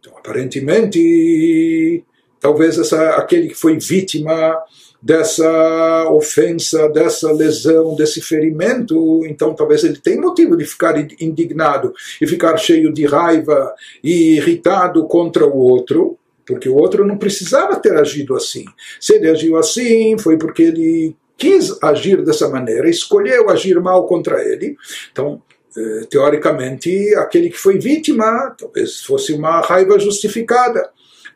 Então, 0.00 0.16
aparentemente, 0.16 2.04
talvez 2.40 2.78
essa, 2.78 3.10
aquele 3.16 3.48
que 3.48 3.54
foi 3.54 3.78
vítima 3.78 4.56
dessa 5.00 6.08
ofensa, 6.10 6.88
dessa 6.88 7.30
lesão, 7.32 7.94
desse 7.94 8.20
ferimento, 8.20 9.24
então 9.26 9.54
talvez 9.54 9.84
ele 9.84 9.98
tenha 9.98 10.20
motivo 10.20 10.56
de 10.56 10.64
ficar 10.64 10.98
indignado 11.20 11.92
e 12.20 12.26
ficar 12.26 12.56
cheio 12.56 12.92
de 12.92 13.06
raiva 13.06 13.72
e 14.02 14.36
irritado 14.36 15.06
contra 15.06 15.46
o 15.46 15.56
outro, 15.56 16.18
porque 16.44 16.68
o 16.68 16.74
outro 16.74 17.06
não 17.06 17.18
precisava 17.18 17.76
ter 17.76 17.96
agido 17.96 18.34
assim. 18.34 18.64
Se 19.00 19.14
ele 19.14 19.28
agiu 19.28 19.56
assim, 19.56 20.16
foi 20.18 20.36
porque 20.38 20.62
ele 20.62 21.16
quis 21.36 21.76
agir 21.82 22.24
dessa 22.24 22.48
maneira, 22.48 22.88
escolheu 22.88 23.50
agir 23.50 23.78
mal 23.80 24.06
contra 24.06 24.42
ele. 24.42 24.76
Então, 25.12 25.42
eh, 25.76 26.06
teoricamente, 26.08 27.14
aquele 27.16 27.50
que 27.50 27.58
foi 27.58 27.78
vítima, 27.78 28.54
talvez 28.58 29.02
fosse 29.02 29.32
uma 29.32 29.60
raiva 29.60 29.98
justificada 29.98 30.88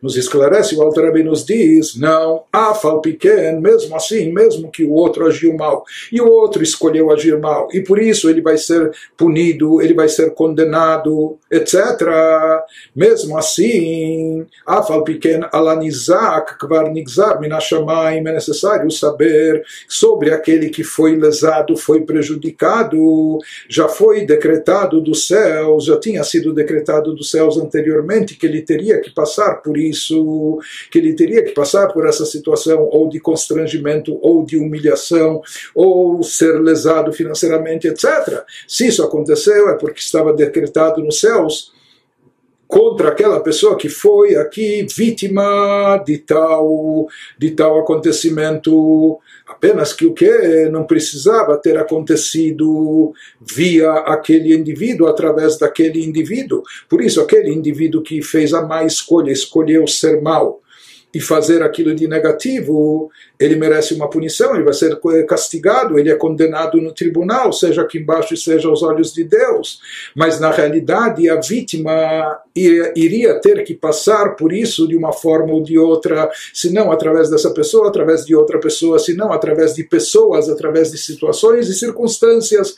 nos 0.03 0.17
esclarece, 0.17 0.75
o 0.75 0.83
Alter 0.83 1.05
Rebbe 1.05 1.23
nos 1.23 1.45
diz, 1.45 1.97
não, 1.97 2.45
afal 2.53 3.01
pequeno, 3.01 3.61
mesmo 3.61 3.95
assim, 3.95 4.33
mesmo 4.33 4.71
que 4.71 4.85
o 4.85 4.93
outro 4.93 5.27
agiu 5.27 5.55
mal, 5.57 5.85
e 6.11 6.21
o 6.21 6.29
outro 6.29 6.63
escolheu 6.63 7.11
agir 7.11 7.39
mal, 7.39 7.69
e 7.73 7.81
por 7.81 7.99
isso 7.99 8.29
ele 8.29 8.41
vai 8.41 8.57
ser 8.57 8.91
punido, 9.17 9.81
ele 9.81 9.95
vai 9.95 10.09
ser 10.09 10.33
condenado, 10.35 11.39
etc. 11.51 12.01
Mesmo 12.95 13.37
assim, 13.37 14.47
afal 14.67 15.05
pequeno, 15.05 15.49
alanizak, 15.53 16.59
kvar 16.59 16.91
nigzar, 16.91 17.41
minashamayim, 17.41 18.21
é 18.21 18.33
necessário 18.33 18.91
saber 18.91 19.63
sobre 19.89 20.33
aquele 20.33 20.71
que 20.71 20.83
foi 20.83 21.17
lesado, 21.17 21.77
foi 21.77 22.03
prejudicado, 22.03 23.39
já 23.69 23.89
foi 23.89 24.25
decretado 24.25 25.01
dos 25.01 25.27
céus, 25.27 25.85
já 25.85 25.99
tinha 25.99 26.25
sido 26.25 26.53
decretado 26.53 27.15
dos 27.15 27.31
céus 27.31 27.57
anteriormente, 27.57 28.37
que 28.37 28.47
ele 28.47 28.63
teria 28.63 29.01
que 29.01 29.11
passar 29.11 29.57
por 29.63 29.77
isso, 29.77 29.90
isso, 29.91 30.59
que 30.91 30.99
ele 30.99 31.15
teria 31.15 31.43
que 31.45 31.53
passar 31.53 31.89
por 31.89 32.07
essa 32.07 32.25
situação 32.25 32.89
ou 32.91 33.09
de 33.09 33.21
constrangimento, 33.21 34.19
ou 34.23 34.45
de 34.45 34.57
humilhação, 34.57 35.43
ou 35.75 36.23
ser 36.23 36.61
lesado 36.61 37.13
financeiramente, 37.13 37.87
etc. 37.87 38.43
Se 38.67 38.87
isso 38.87 39.03
aconteceu, 39.03 39.69
é 39.69 39.77
porque 39.77 40.01
estava 40.01 40.33
decretado 40.33 41.03
nos 41.03 41.21
céus 41.21 41.73
contra 42.71 43.09
aquela 43.09 43.41
pessoa 43.41 43.77
que 43.77 43.89
foi 43.89 44.37
aqui 44.37 44.87
vítima 44.97 46.01
de 46.07 46.19
tal 46.19 47.09
de 47.37 47.51
tal 47.51 47.81
acontecimento. 47.81 49.19
Apenas 49.47 49.93
que 49.93 50.07
o 50.07 50.15
que 50.15 50.69
não 50.71 50.85
precisava 50.85 51.59
ter 51.59 51.77
acontecido 51.77 53.13
via 53.41 53.91
aquele 54.07 54.55
indivíduo 54.55 55.09
através 55.09 55.59
daquele 55.59 56.05
indivíduo. 56.05 56.63
Por 56.89 57.03
isso 57.03 57.21
aquele 57.21 57.53
indivíduo 57.53 58.03
que 58.03 58.23
fez 58.23 58.55
a 58.55 58.63
má 58.63 58.85
escolha 58.85 59.33
escolheu 59.33 59.87
ser 59.89 60.23
mal 60.23 60.61
e 61.13 61.21
fazer 61.21 61.61
aquilo 61.63 61.93
de 61.93 62.07
negativo, 62.07 63.11
ele 63.41 63.57
merece 63.57 63.95
uma 63.95 64.11
punição, 64.11 64.55
ele 64.55 64.65
vai 64.65 64.75
ser 64.75 65.01
castigado, 65.27 65.99
ele 65.99 66.11
é 66.11 66.15
condenado 66.15 66.79
no 66.79 66.93
tribunal, 66.93 67.51
seja 67.55 67.81
aqui 67.81 67.99
embaixo, 67.99 68.37
seja 68.37 68.69
aos 68.69 68.83
olhos 68.83 69.15
de 69.15 69.25
Deus. 69.25 69.81
Mas 70.15 70.39
na 70.39 70.51
realidade, 70.51 71.29
a 71.31 71.41
vítima 71.41 72.39
iria 72.55 73.41
ter 73.41 73.65
que 73.65 73.75
passar 73.75 74.37
por 74.37 74.53
isso 74.53 74.87
de 74.87 74.95
uma 74.95 75.13
forma 75.13 75.55
ou 75.55 75.63
de 75.63 75.79
outra, 75.79 76.31
se 76.53 76.71
não 76.71 76.93
através 76.93 77.31
dessa 77.31 77.51
pessoa, 77.51 77.89
através 77.89 78.27
de 78.27 78.35
outra 78.35 78.61
pessoa, 78.61 78.99
se 78.99 79.15
não 79.15 79.33
através 79.33 79.75
de 79.75 79.85
pessoas, 79.85 80.51
através 80.51 80.91
de 80.91 80.99
situações 80.99 81.69
e 81.69 81.75
circunstâncias. 81.75 82.77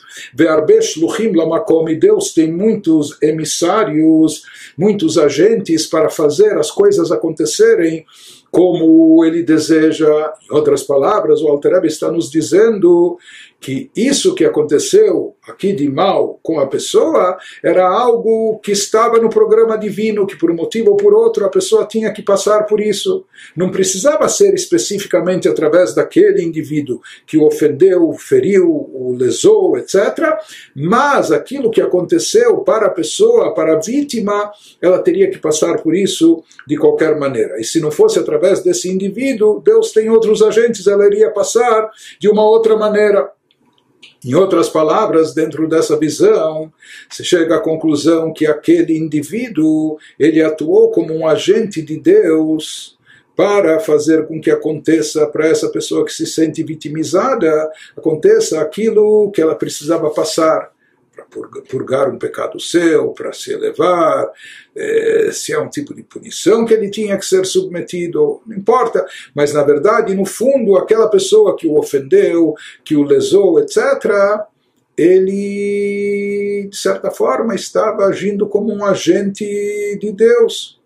Deus 1.99 2.33
tem 2.33 2.51
muitos 2.51 3.17
emissários, 3.21 4.43
muitos 4.77 5.17
agentes 5.17 5.85
para 5.87 6.09
fazer 6.09 6.57
as 6.57 6.71
coisas 6.71 7.11
acontecerem 7.11 8.05
como 8.53 9.25
ele 9.25 9.41
deseja. 9.41 10.31
Em 10.43 10.55
outras 10.55 10.83
palavras, 10.83 11.41
o 11.41 11.47
Alter 11.47 11.83
está 11.85 12.11
nos 12.11 12.29
dizendo 12.29 13.17
que 13.63 13.89
isso 13.95 14.35
que 14.35 14.43
aconteceu 14.43 15.35
aqui 15.47 15.71
de 15.71 15.89
mal 15.89 16.37
com 16.43 16.59
a 16.59 16.67
pessoa 16.67 17.37
era 17.63 17.87
algo 17.87 18.59
que 18.59 18.73
estava 18.73 19.17
no 19.19 19.29
programa 19.29 19.77
divino, 19.77 20.27
que 20.27 20.35
por 20.35 20.51
um 20.51 20.55
motivo 20.55 20.91
ou 20.91 20.97
por 20.97 21.13
outro 21.13 21.45
a 21.45 21.49
pessoa 21.49 21.85
tinha 21.85 22.11
que 22.11 22.21
passar 22.21 22.65
por 22.65 22.81
isso. 22.81 23.25
Não 23.55 23.71
precisava 23.71 24.27
ser 24.27 24.53
especificamente 24.53 25.47
através 25.47 25.95
daquele 25.95 26.43
indivíduo 26.43 26.99
que 27.25 27.37
o 27.37 27.45
ofendeu, 27.45 28.11
feriu, 28.13 28.69
o 28.69 29.15
lesou, 29.17 29.77
etc. 29.77 30.37
Mas 30.75 31.31
aquilo 31.31 31.71
que 31.71 31.81
aconteceu 31.81 32.57
para 32.57 32.87
a 32.87 32.91
pessoa, 32.91 33.53
para 33.53 33.75
a 33.75 33.79
vítima, 33.79 34.51
ela 34.81 34.99
teria 34.99 35.31
que 35.31 35.37
passar 35.37 35.81
por 35.81 35.95
isso 35.95 36.43
de 36.67 36.75
qualquer 36.75 37.17
maneira. 37.17 37.59
E 37.61 37.63
se 37.63 37.79
não 37.79 37.91
fosse 37.91 38.19
através 38.19 38.61
desse 38.61 38.89
indivíduo, 38.89 39.61
Deus 39.61 39.93
tem 39.93 40.09
outros 40.09 40.41
agentes, 40.41 40.85
ela 40.85 41.05
iria 41.05 41.31
passar 41.31 41.89
de 42.19 42.29
uma 42.29 42.45
outra 42.45 42.75
maneira. 42.75 43.31
Em 44.23 44.33
outras 44.35 44.69
palavras, 44.69 45.33
dentro 45.33 45.67
dessa 45.67 45.97
visão, 45.97 46.71
se 47.09 47.23
chega 47.23 47.55
à 47.55 47.59
conclusão 47.59 48.31
que 48.33 48.45
aquele 48.45 48.97
indivíduo 48.97 49.97
ele 50.19 50.41
atuou 50.41 50.91
como 50.91 51.13
um 51.13 51.27
agente 51.27 51.81
de 51.81 51.99
Deus 51.99 52.97
para 53.35 53.79
fazer 53.79 54.27
com 54.27 54.39
que 54.39 54.51
aconteça 54.51 55.25
para 55.27 55.47
essa 55.47 55.69
pessoa 55.69 56.05
que 56.05 56.13
se 56.13 56.25
sente 56.25 56.63
vitimizada, 56.63 57.71
aconteça 57.97 58.61
aquilo 58.61 59.31
que 59.31 59.41
ela 59.41 59.55
precisava 59.55 60.09
passar 60.11 60.71
para 61.15 61.25
purgar 61.69 62.09
um 62.09 62.17
pecado 62.17 62.59
seu, 62.59 63.09
para 63.09 63.31
se 63.31 63.53
elevar, 63.53 64.31
é, 64.75 65.29
se 65.31 65.53
é 65.53 65.59
um 65.59 65.69
tipo 65.69 65.93
de 65.93 66.03
punição 66.03 66.65
que 66.65 66.73
ele 66.73 66.89
tinha 66.89 67.17
que 67.17 67.25
ser 67.25 67.45
submetido, 67.45 68.41
não 68.45 68.57
importa, 68.57 69.05
mas 69.35 69.53
na 69.53 69.63
verdade, 69.63 70.15
no 70.15 70.25
fundo, 70.25 70.75
aquela 70.75 71.07
pessoa 71.07 71.55
que 71.55 71.67
o 71.67 71.77
ofendeu, 71.77 72.55
que 72.83 72.95
o 72.95 73.03
lesou, 73.03 73.59
etc., 73.59 74.43
ele, 74.95 76.67
de 76.69 76.77
certa 76.77 77.09
forma, 77.09 77.55
estava 77.55 78.05
agindo 78.05 78.47
como 78.47 78.71
um 78.71 78.85
agente 78.85 79.43
de 79.99 80.11
Deus. 80.11 80.79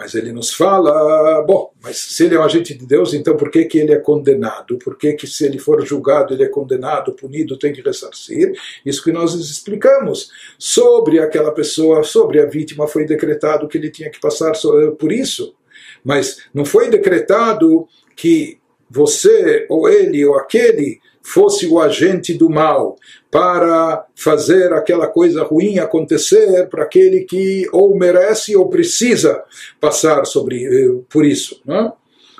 Mas 0.00 0.14
ele 0.14 0.32
nos 0.32 0.54
fala, 0.54 1.42
bom, 1.42 1.74
mas 1.82 1.98
se 1.98 2.24
ele 2.24 2.34
é 2.34 2.40
um 2.40 2.42
agente 2.42 2.72
de 2.72 2.86
Deus, 2.86 3.12
então 3.12 3.36
por 3.36 3.50
que, 3.50 3.66
que 3.66 3.78
ele 3.78 3.92
é 3.92 3.98
condenado? 3.98 4.78
Por 4.78 4.96
que, 4.96 5.12
que 5.12 5.26
se 5.26 5.44
ele 5.44 5.58
for 5.58 5.84
julgado, 5.84 6.32
ele 6.32 6.42
é 6.42 6.48
condenado, 6.48 7.12
punido, 7.12 7.58
tem 7.58 7.70
que 7.70 7.82
ressarcir? 7.82 8.50
Isso 8.84 9.04
que 9.04 9.12
nós 9.12 9.34
explicamos. 9.34 10.30
Sobre 10.58 11.18
aquela 11.18 11.52
pessoa, 11.52 12.02
sobre 12.02 12.40
a 12.40 12.46
vítima, 12.46 12.88
foi 12.88 13.04
decretado 13.04 13.68
que 13.68 13.76
ele 13.76 13.90
tinha 13.90 14.08
que 14.08 14.18
passar 14.18 14.52
por 14.98 15.12
isso. 15.12 15.54
Mas 16.02 16.44
não 16.54 16.64
foi 16.64 16.88
decretado 16.88 17.86
que 18.16 18.58
você, 18.88 19.66
ou 19.68 19.86
ele, 19.86 20.24
ou 20.24 20.34
aquele, 20.34 20.98
fosse 21.22 21.66
o 21.66 21.78
agente 21.78 22.34
do 22.34 22.48
mal 22.48 22.96
para 23.30 24.06
fazer 24.14 24.72
aquela 24.72 25.06
coisa 25.06 25.42
ruim 25.42 25.78
acontecer 25.78 26.68
para 26.68 26.84
aquele 26.84 27.20
que 27.20 27.68
ou 27.72 27.96
merece 27.96 28.56
ou 28.56 28.68
precisa 28.68 29.42
passar 29.80 30.24
sobre 30.24 30.64
eh, 30.64 31.02
por 31.08 31.24
isso. 31.24 31.60
Não? 31.64 31.92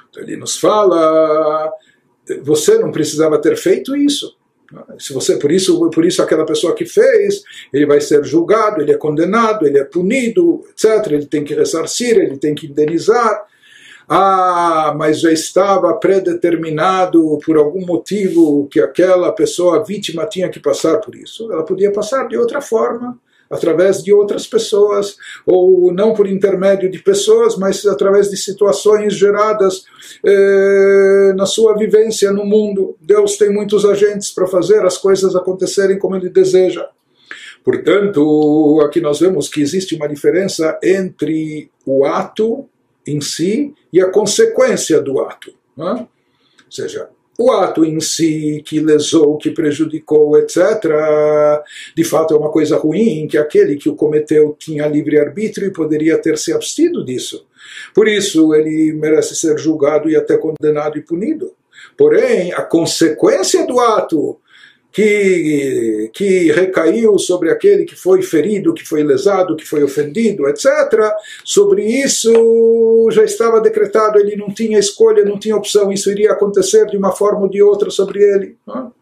Então 0.09 0.23
ele 0.23 0.37
nos 0.37 0.59
fala, 0.59 1.73
você 2.43 2.79
não 2.79 2.91
precisava 2.91 3.41
ter 3.41 3.57
feito 3.57 3.97
isso. 3.97 4.37
Se 4.99 5.13
você 5.13 5.37
por 5.37 5.51
isso 5.51 5.91
por 5.91 6.05
isso 6.05 6.23
aquela 6.23 6.47
pessoa 6.47 6.75
que 6.75 6.87
fez, 6.87 7.43
ele 7.73 7.87
vai 7.87 8.01
ser 8.01 8.25
julgado, 8.25 8.81
ele 8.81 8.93
é 8.93 8.97
condenado, 8.97 9.67
ele 9.67 9.79
é 9.79 9.85
punido, 9.85 10.65
etc. 10.71 11.13
Ele 11.13 11.27
tem 11.27 11.43
que 11.43 11.55
ressarcir, 11.55 12.17
ele 12.17 12.39
tem 12.39 12.55
que 12.55 12.67
indenizar. 12.67 13.47
Ah, 14.13 14.93
mas 14.99 15.21
já 15.21 15.31
estava 15.31 15.95
predeterminado 15.95 17.39
por 17.47 17.57
algum 17.57 17.87
motivo 17.87 18.67
que 18.67 18.81
aquela 18.81 19.31
pessoa 19.31 19.85
vítima 19.85 20.27
tinha 20.27 20.49
que 20.49 20.59
passar 20.59 20.99
por 20.99 21.15
isso. 21.15 21.51
Ela 21.53 21.65
podia 21.65 21.93
passar 21.93 22.27
de 22.27 22.37
outra 22.37 22.61
forma, 22.61 23.17
através 23.49 24.03
de 24.03 24.13
outras 24.13 24.49
pessoas, 24.49 25.17
ou 25.47 25.95
não 25.95 26.13
por 26.13 26.27
intermédio 26.27 26.91
de 26.91 26.99
pessoas, 26.99 27.57
mas 27.57 27.87
através 27.87 28.29
de 28.29 28.37
situações 28.37 29.15
geradas 29.15 29.85
eh, 30.27 31.33
na 31.37 31.47
sua 31.47 31.79
vivência 31.79 32.33
no 32.33 32.45
mundo. 32.45 32.97
Deus 33.01 33.37
tem 33.37 33.49
muitos 33.53 33.85
agentes 33.85 34.33
para 34.33 34.49
fazer 34.49 34.85
as 34.85 34.99
coisas 34.99 35.37
acontecerem 35.37 36.01
como 36.01 36.17
Ele 36.17 36.31
deseja. 36.31 36.85
Portanto, 37.65 38.81
aqui 38.85 39.01
nós 39.01 39.21
vemos 39.21 39.49
que 39.49 39.61
existe 39.61 39.95
uma 39.95 40.09
diferença 40.09 40.77
entre 40.83 41.71
o 41.87 42.05
ato 42.05 42.69
em 43.07 43.21
si 43.21 43.75
e 43.93 44.01
a 44.01 44.11
consequência 44.11 45.01
do 45.01 45.21
ato. 45.21 45.53
É? 45.79 45.83
Ou 45.83 46.09
seja, 46.69 47.09
o 47.39 47.51
ato 47.53 47.87
em 47.87 47.99
si 48.01 48.63
que 48.67 48.81
lesou, 48.81 49.39
que 49.39 49.51
prejudicou, 49.51 50.37
etc., 50.37 50.85
de 51.97 52.05
fato 52.05 52.35
é 52.35 52.37
uma 52.37 52.51
coisa 52.51 52.77
ruim, 52.77 53.27
que 53.27 53.39
aquele 53.39 53.77
que 53.77 53.89
o 53.89 53.97
cometeu 53.97 54.55
tinha 54.59 54.87
livre-arbítrio 54.87 55.69
e 55.69 55.73
poderia 55.73 56.19
ter 56.19 56.37
se 56.37 56.53
abstido 56.53 57.03
disso. 57.03 57.47
Por 57.95 58.07
isso 58.07 58.55
ele 58.55 58.93
merece 58.93 59.35
ser 59.35 59.59
julgado 59.59 60.11
e 60.11 60.17
até 60.17 60.37
condenado 60.37 60.99
e 60.99 61.03
punido. 61.03 61.55
Porém, 61.97 62.53
a 62.53 62.63
consequência 62.63 63.67
do 63.67 63.81
ato 63.81 64.39
que, 64.93 66.11
que 66.13 66.51
recaiu 66.53 67.19
sobre 67.19 67.51
aquele 67.51 67.85
que 67.85 67.95
foi 67.95 68.23
ferido, 68.23 68.75
que 68.75 68.87
foi 68.87 69.03
lesado, 69.03 69.57
que 69.57 69.65
foi 69.65 69.83
ofendido, 69.83 70.49
etc. 70.49 70.67
Sobre 71.45 71.85
isso 71.85 73.09
já 73.13 73.25
estava 73.25 73.61
decretado, 73.61 74.19
ele 74.19 74.37
não 74.37 74.53
tinha 74.53 74.79
escolha, 74.79 75.25
não 75.25 75.39
tinha 75.39 75.57
opção, 75.57 75.93
isso 75.93 76.11
iria 76.11 76.33
acontecer 76.33 76.87
de 76.87 76.97
uma 76.97 77.13
forma 77.13 77.43
ou 77.43 77.49
de 77.49 77.63
outra 77.63 77.91
sobre 77.91 78.23
ele. 78.23 78.57
Não? 78.67 78.93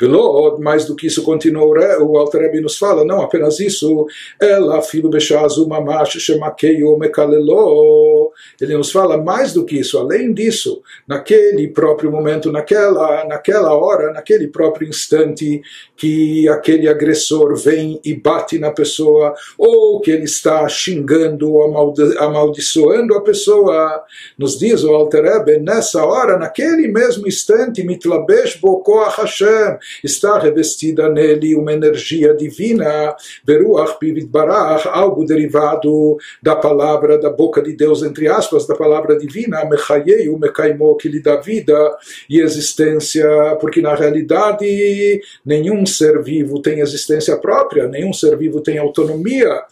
Velod, 0.00 0.60
mais 0.60 0.84
do 0.84 0.94
que 0.94 1.06
isso, 1.06 1.22
continuou 1.22 1.74
o 2.00 2.18
Alter 2.18 2.42
Rebbe 2.42 2.60
nos 2.60 2.78
fala, 2.78 3.04
não 3.04 3.20
apenas 3.20 3.58
isso, 3.58 4.06
ela 4.40 4.80
filo. 4.82 5.10
Ele 8.60 8.76
nos 8.76 8.92
fala 8.92 9.16
mais 9.16 9.52
do 9.52 9.64
que 9.64 9.78
isso, 9.78 9.98
além 9.98 10.32
disso, 10.32 10.82
naquele 11.06 11.68
próprio 11.68 12.10
momento, 12.10 12.52
naquela, 12.52 13.24
naquela 13.24 13.74
hora, 13.74 14.12
naquele 14.12 14.48
próprio 14.48 14.88
instante 14.88 15.60
que 15.96 16.48
aquele 16.48 16.88
agressor 16.88 17.56
vem 17.56 18.00
e 18.04 18.14
bate 18.14 18.58
na 18.58 18.70
pessoa, 18.70 19.34
ou 19.56 20.00
que 20.00 20.10
ele 20.10 20.24
está 20.24 20.68
xingando 20.68 21.52
ou 21.52 21.64
amaldiçoando 22.18 23.14
a 23.14 23.20
pessoa, 23.20 24.04
nos 24.38 24.58
diz 24.58 24.84
o 24.84 24.94
Alter 24.94 25.24
Rebbe, 25.24 25.58
nessa 25.58 26.04
hora, 26.04 26.38
naquele 26.38 26.86
mesmo 26.88 27.26
instante, 27.26 27.82
mitlabesh 27.82 28.56
bokoah 28.56 29.10
Hashem, 29.10 29.78
está 30.02 30.38
revestida 30.38 31.08
nele 31.08 31.54
uma 31.54 31.72
energia 31.72 32.34
divina, 32.34 33.16
Beruach 33.44 33.98
Pivit 33.98 34.26
Barach, 34.26 34.86
algo 34.88 35.24
derivado 35.24 36.16
da 36.42 36.56
palavra 36.56 37.18
da 37.18 37.30
boca 37.30 37.62
de 37.62 37.74
Deus, 37.74 38.02
entre 38.02 38.28
aspas, 38.28 38.66
da 38.66 38.74
palavra 38.74 39.18
divina, 39.18 39.64
Mechayei, 39.64 40.28
o 40.28 40.38
Mekaimo, 40.38 40.96
que 40.96 41.08
lhe 41.08 41.20
dá 41.20 41.36
vida 41.36 41.96
e 42.28 42.40
existência, 42.40 43.56
porque 43.60 43.80
na 43.80 43.94
realidade 43.94 45.20
nenhum 45.44 45.84
ser 45.86 46.22
vivo 46.22 46.60
tem 46.60 46.80
existência 46.80 47.36
própria, 47.36 47.86
nenhum 47.86 48.12
ser 48.12 48.36
vivo 48.36 48.60
tem 48.60 48.78
autonomia 48.78 49.62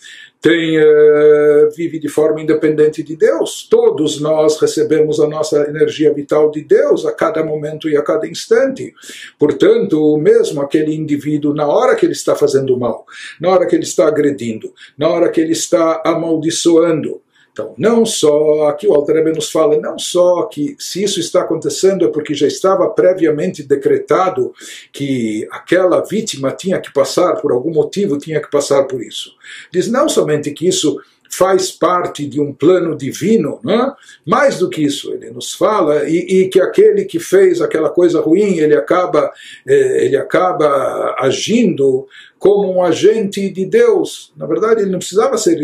tem, 0.47 0.79
uh, 0.79 1.71
vive 1.75 1.99
de 1.99 2.09
forma 2.09 2.41
independente 2.41 3.03
de 3.03 3.17
Deus. 3.17 3.67
Todos 3.69 4.21
nós 4.21 4.61
recebemos 4.61 5.19
a 5.19 5.27
nossa 5.27 5.69
energia 5.69 6.15
vital 6.15 6.53
de 6.53 6.63
Deus 6.63 7.05
a 7.05 7.13
cada 7.13 7.43
momento 7.43 7.89
e 7.89 7.97
a 7.97 8.03
cada 8.03 8.29
instante. 8.29 8.95
Portanto, 9.41 10.17
mesmo 10.17 10.63
aquele 10.63 10.95
indivíduo, 10.95 11.53
na 11.53 11.67
hora 11.67 11.97
que 11.97 12.07
ele 12.07 12.13
está 12.13 12.37
fazendo 12.37 12.79
mal, 12.79 13.05
na 13.41 13.51
hora 13.51 13.67
que 13.67 13.75
ele 13.75 13.83
está 13.83 14.07
agredindo, 14.07 14.73
na 14.97 15.09
hora 15.09 15.31
que 15.31 15.41
ele 15.41 15.51
está 15.51 16.01
amaldiçoando, 16.05 17.21
então, 17.57 17.73
não 17.79 18.05
só, 18.05 18.69
aqui 18.69 18.87
o 18.87 18.93
Altarebe 18.93 19.33
nos 19.33 19.51
fala, 19.51 19.81
não 19.81 19.99
só 19.99 20.43
que 20.43 20.77
se 20.79 21.03
isso 21.03 21.19
está 21.19 21.41
acontecendo 21.41 22.05
é 22.05 22.09
porque 22.09 22.35
já 22.35 22.47
estava 22.47 22.87
previamente 22.91 23.63
decretado 23.63 24.53
que 24.93 25.49
aquela 25.51 26.03
vítima 26.03 26.53
tinha 26.53 26.79
que 26.79 26.93
passar, 26.93 27.41
por 27.41 27.53
algum 27.53 27.73
motivo 27.73 28.19
tinha 28.19 28.43
que 28.43 28.51
passar 28.51 28.85
por 28.85 29.03
isso. 29.03 29.33
Diz 29.73 29.91
não 29.91 30.07
somente 30.07 30.51
que 30.51 30.69
isso 30.69 31.01
faz 31.31 31.71
parte 31.71 32.27
de 32.27 32.41
um 32.41 32.53
plano 32.53 32.97
divino, 32.97 33.61
é? 33.67 33.93
mais 34.25 34.59
do 34.59 34.69
que 34.69 34.83
isso, 34.83 35.13
ele 35.13 35.31
nos 35.31 35.53
fala, 35.53 36.09
e, 36.09 36.43
e, 36.43 36.49
que 36.49 36.61
aquele 36.61 37.05
que 37.05 37.19
fez 37.19 37.61
aquela 37.61 37.91
coisa 37.91 38.21
ruim, 38.21 38.59
ele 38.59 38.75
acaba, 38.75 39.31
eh, 39.67 40.05
ele 40.05 40.17
acaba 40.17 41.15
agindo 41.19 42.07
como 42.39 42.73
um 42.73 42.83
agente 42.83 43.49
de 43.51 43.67
Deus. 43.67 44.33
Na 44.37 44.47
verdade, 44.47 44.83
ele 44.83 44.91
não 44.91 44.99
precisava 44.99 45.37
ser, 45.39 45.59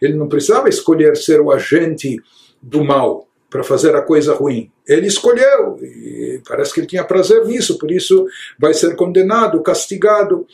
ele 0.00 0.14
não 0.14 0.28
precisava 0.28 0.68
escolher 0.68 1.16
ser 1.16 1.40
o 1.40 1.50
agente 1.50 2.20
do 2.62 2.82
mal 2.82 3.28
para 3.54 3.62
fazer 3.62 3.94
a 3.94 4.02
coisa 4.02 4.34
ruim. 4.34 4.68
Ele 4.84 5.06
escolheu 5.06 5.78
e 5.80 6.40
parece 6.46 6.74
que 6.74 6.80
ele 6.80 6.88
tinha 6.88 7.04
prazer 7.04 7.44
nisso, 7.44 7.78
por 7.78 7.88
isso 7.88 8.26
vai 8.58 8.74
ser 8.74 8.96
condenado, 8.96 9.62
castigado. 9.62 10.44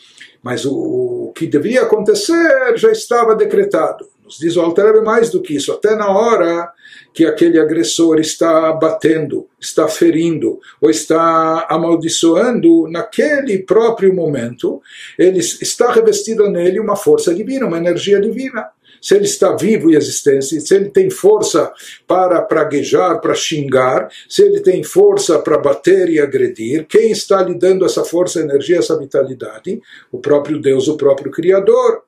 Mas 0.43 0.65
o, 0.65 0.75
o 0.75 1.33
que 1.35 1.47
deveria 1.47 1.83
acontecer 1.83 2.77
já 2.77 2.91
estava 2.91 3.35
decretado. 3.35 4.07
Nos 4.25 4.39
diz 4.39 4.57
o 4.57 4.61
Alter 4.61 5.03
mais 5.03 5.31
do 5.31 5.43
que 5.43 5.57
isso, 5.57 5.73
até 5.73 5.95
na 5.97 6.09
hora 6.09 6.73
que 7.13 7.27
aquele 7.27 7.59
agressor 7.59 8.21
está 8.21 8.73
batendo, 8.73 9.49
está 9.61 9.89
ferindo 9.89 10.61
ou 10.81 10.89
está 10.89 11.67
amaldiçoando, 11.69 12.89
naquele 12.89 13.59
próprio 13.59 14.15
momento, 14.15 14.81
ele 15.19 15.41
está 15.41 15.91
revestida 15.91 16.49
nele 16.49 16.79
uma 16.79 16.95
força 16.95 17.35
divina, 17.35 17.67
uma 17.67 17.79
energia 17.79 18.21
divina. 18.21 18.69
Se 19.01 19.15
ele 19.15 19.25
está 19.25 19.55
vivo 19.57 19.91
e 19.91 19.97
existente, 19.97 20.61
se 20.61 20.75
ele 20.75 20.91
tem 20.91 21.11
força 21.11 21.73
para 22.07 22.43
praguejar, 22.43 23.21
para 23.21 23.35
xingar, 23.35 24.09
se 24.29 24.43
ele 24.43 24.61
tem 24.61 24.83
força 24.83 25.39
para 25.39 25.59
bater 25.59 26.09
e 26.09 26.21
agredir, 26.21 26.87
quem 26.87 27.11
está 27.11 27.43
lhe 27.43 27.59
dando 27.59 27.85
essa 27.85 28.05
força, 28.05 28.41
energia, 28.41 28.79
essa 28.79 28.99
vitalidade? 28.99 29.81
O 30.13 30.19
próprio 30.19 30.61
Deus, 30.61 30.89
o 30.89 30.97
próprio 30.97 31.31
Criador. 31.31 32.03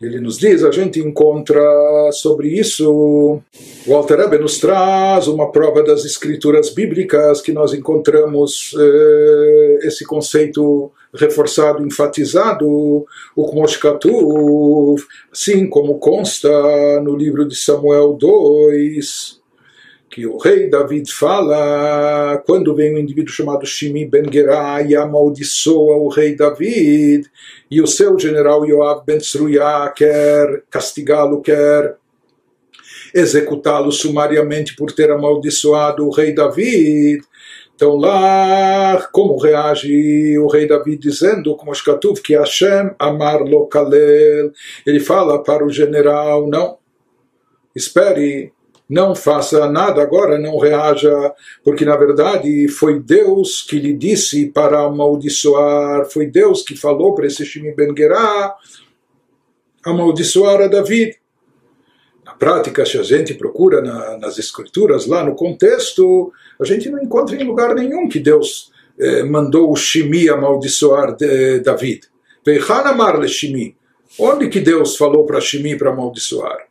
Ele 0.00 0.18
nos 0.18 0.38
diz, 0.38 0.64
a 0.64 0.70
gente 0.70 0.98
encontra 0.98 1.62
sobre 2.12 2.48
isso, 2.48 3.42
o 3.86 3.94
Alter 3.94 4.40
nos 4.40 4.58
traz 4.58 5.28
uma 5.28 5.52
prova 5.52 5.82
das 5.82 6.06
escrituras 6.06 6.70
bíblicas 6.70 7.42
que 7.42 7.52
nós 7.52 7.74
encontramos 7.74 8.74
eh, 8.78 9.78
esse 9.82 10.06
conceito 10.06 10.90
reforçado, 11.12 11.84
enfatizado, 11.84 12.66
o 13.36 13.50
Kmoshkatu, 13.50 14.94
assim 15.30 15.68
como 15.68 15.98
consta 15.98 16.48
no 17.02 17.14
livro 17.14 17.46
de 17.46 17.54
Samuel 17.54 18.14
2, 18.14 19.39
que 20.10 20.26
o 20.26 20.36
rei 20.38 20.68
David 20.68 21.10
fala 21.12 22.42
quando 22.44 22.74
vem 22.74 22.94
um 22.94 22.98
indivíduo 22.98 23.32
chamado 23.32 23.64
Shimi 23.64 24.04
Ben 24.04 24.30
Gerá 24.30 24.82
e 24.82 24.96
amaldiçoa 24.96 25.96
o 25.96 26.08
rei 26.08 26.34
David 26.34 27.30
e 27.70 27.80
o 27.80 27.86
seu 27.86 28.18
general 28.18 28.66
Yoav 28.66 29.04
Ben 29.06 29.18
Tzruya 29.18 29.92
quer 29.94 30.64
castigá-lo, 30.68 31.40
quer 31.40 31.96
executá-lo 33.14 33.92
sumariamente 33.92 34.74
por 34.74 34.90
ter 34.92 35.10
amaldiçoado 35.10 36.06
o 36.06 36.10
rei 36.10 36.34
David. 36.34 37.22
Então 37.80 37.96
lá, 37.96 39.08
como 39.10 39.38
reage 39.38 40.38
o 40.38 40.48
rei 40.48 40.66
Davi 40.66 40.98
dizendo, 40.98 41.56
como 41.56 41.74
Shkatuv, 41.74 42.20
que 42.20 42.36
Hashem 42.36 42.90
amar 42.98 43.40
lo 43.40 43.66
kalel, 43.68 44.52
ele 44.84 45.00
fala 45.00 45.42
para 45.42 45.64
o 45.64 45.70
general, 45.70 46.46
não, 46.46 46.76
espere, 47.74 48.52
não 48.90 49.14
faça 49.14 49.70
nada 49.70 50.02
agora, 50.02 50.36
não 50.36 50.58
reaja, 50.58 51.32
porque 51.62 51.84
na 51.84 51.96
verdade 51.96 52.66
foi 52.66 52.98
Deus 52.98 53.62
que 53.62 53.78
lhe 53.78 53.94
disse 53.94 54.46
para 54.46 54.80
amaldiçoar, 54.80 56.06
foi 56.10 56.26
Deus 56.26 56.62
que 56.62 56.76
falou 56.76 57.14
para 57.14 57.28
esse 57.28 57.46
Shimi 57.46 57.72
Ben 57.72 57.94
Gerá 57.96 58.56
amaldiçoar 59.86 60.62
a 60.62 60.66
David. 60.66 61.16
Na 62.24 62.34
prática, 62.34 62.84
se 62.84 62.98
a 62.98 63.04
gente 63.04 63.34
procura 63.34 63.80
na, 63.80 64.18
nas 64.18 64.38
escrituras, 64.38 65.06
lá 65.06 65.24
no 65.24 65.36
contexto, 65.36 66.32
a 66.60 66.64
gente 66.64 66.90
não 66.90 67.00
encontra 67.00 67.36
em 67.36 67.44
lugar 67.44 67.72
nenhum 67.76 68.08
que 68.08 68.18
Deus 68.18 68.72
eh, 68.98 69.22
mandou 69.22 69.70
o 69.70 69.76
Shimi 69.76 70.28
amaldiçoar 70.28 71.16
eh, 71.20 71.60
David. 71.60 72.08
Onde 74.18 74.48
que 74.48 74.58
Deus 74.60 74.96
falou 74.96 75.24
para 75.24 75.40
Shimi 75.40 75.78
para 75.78 75.90
amaldiçoar? 75.90 76.69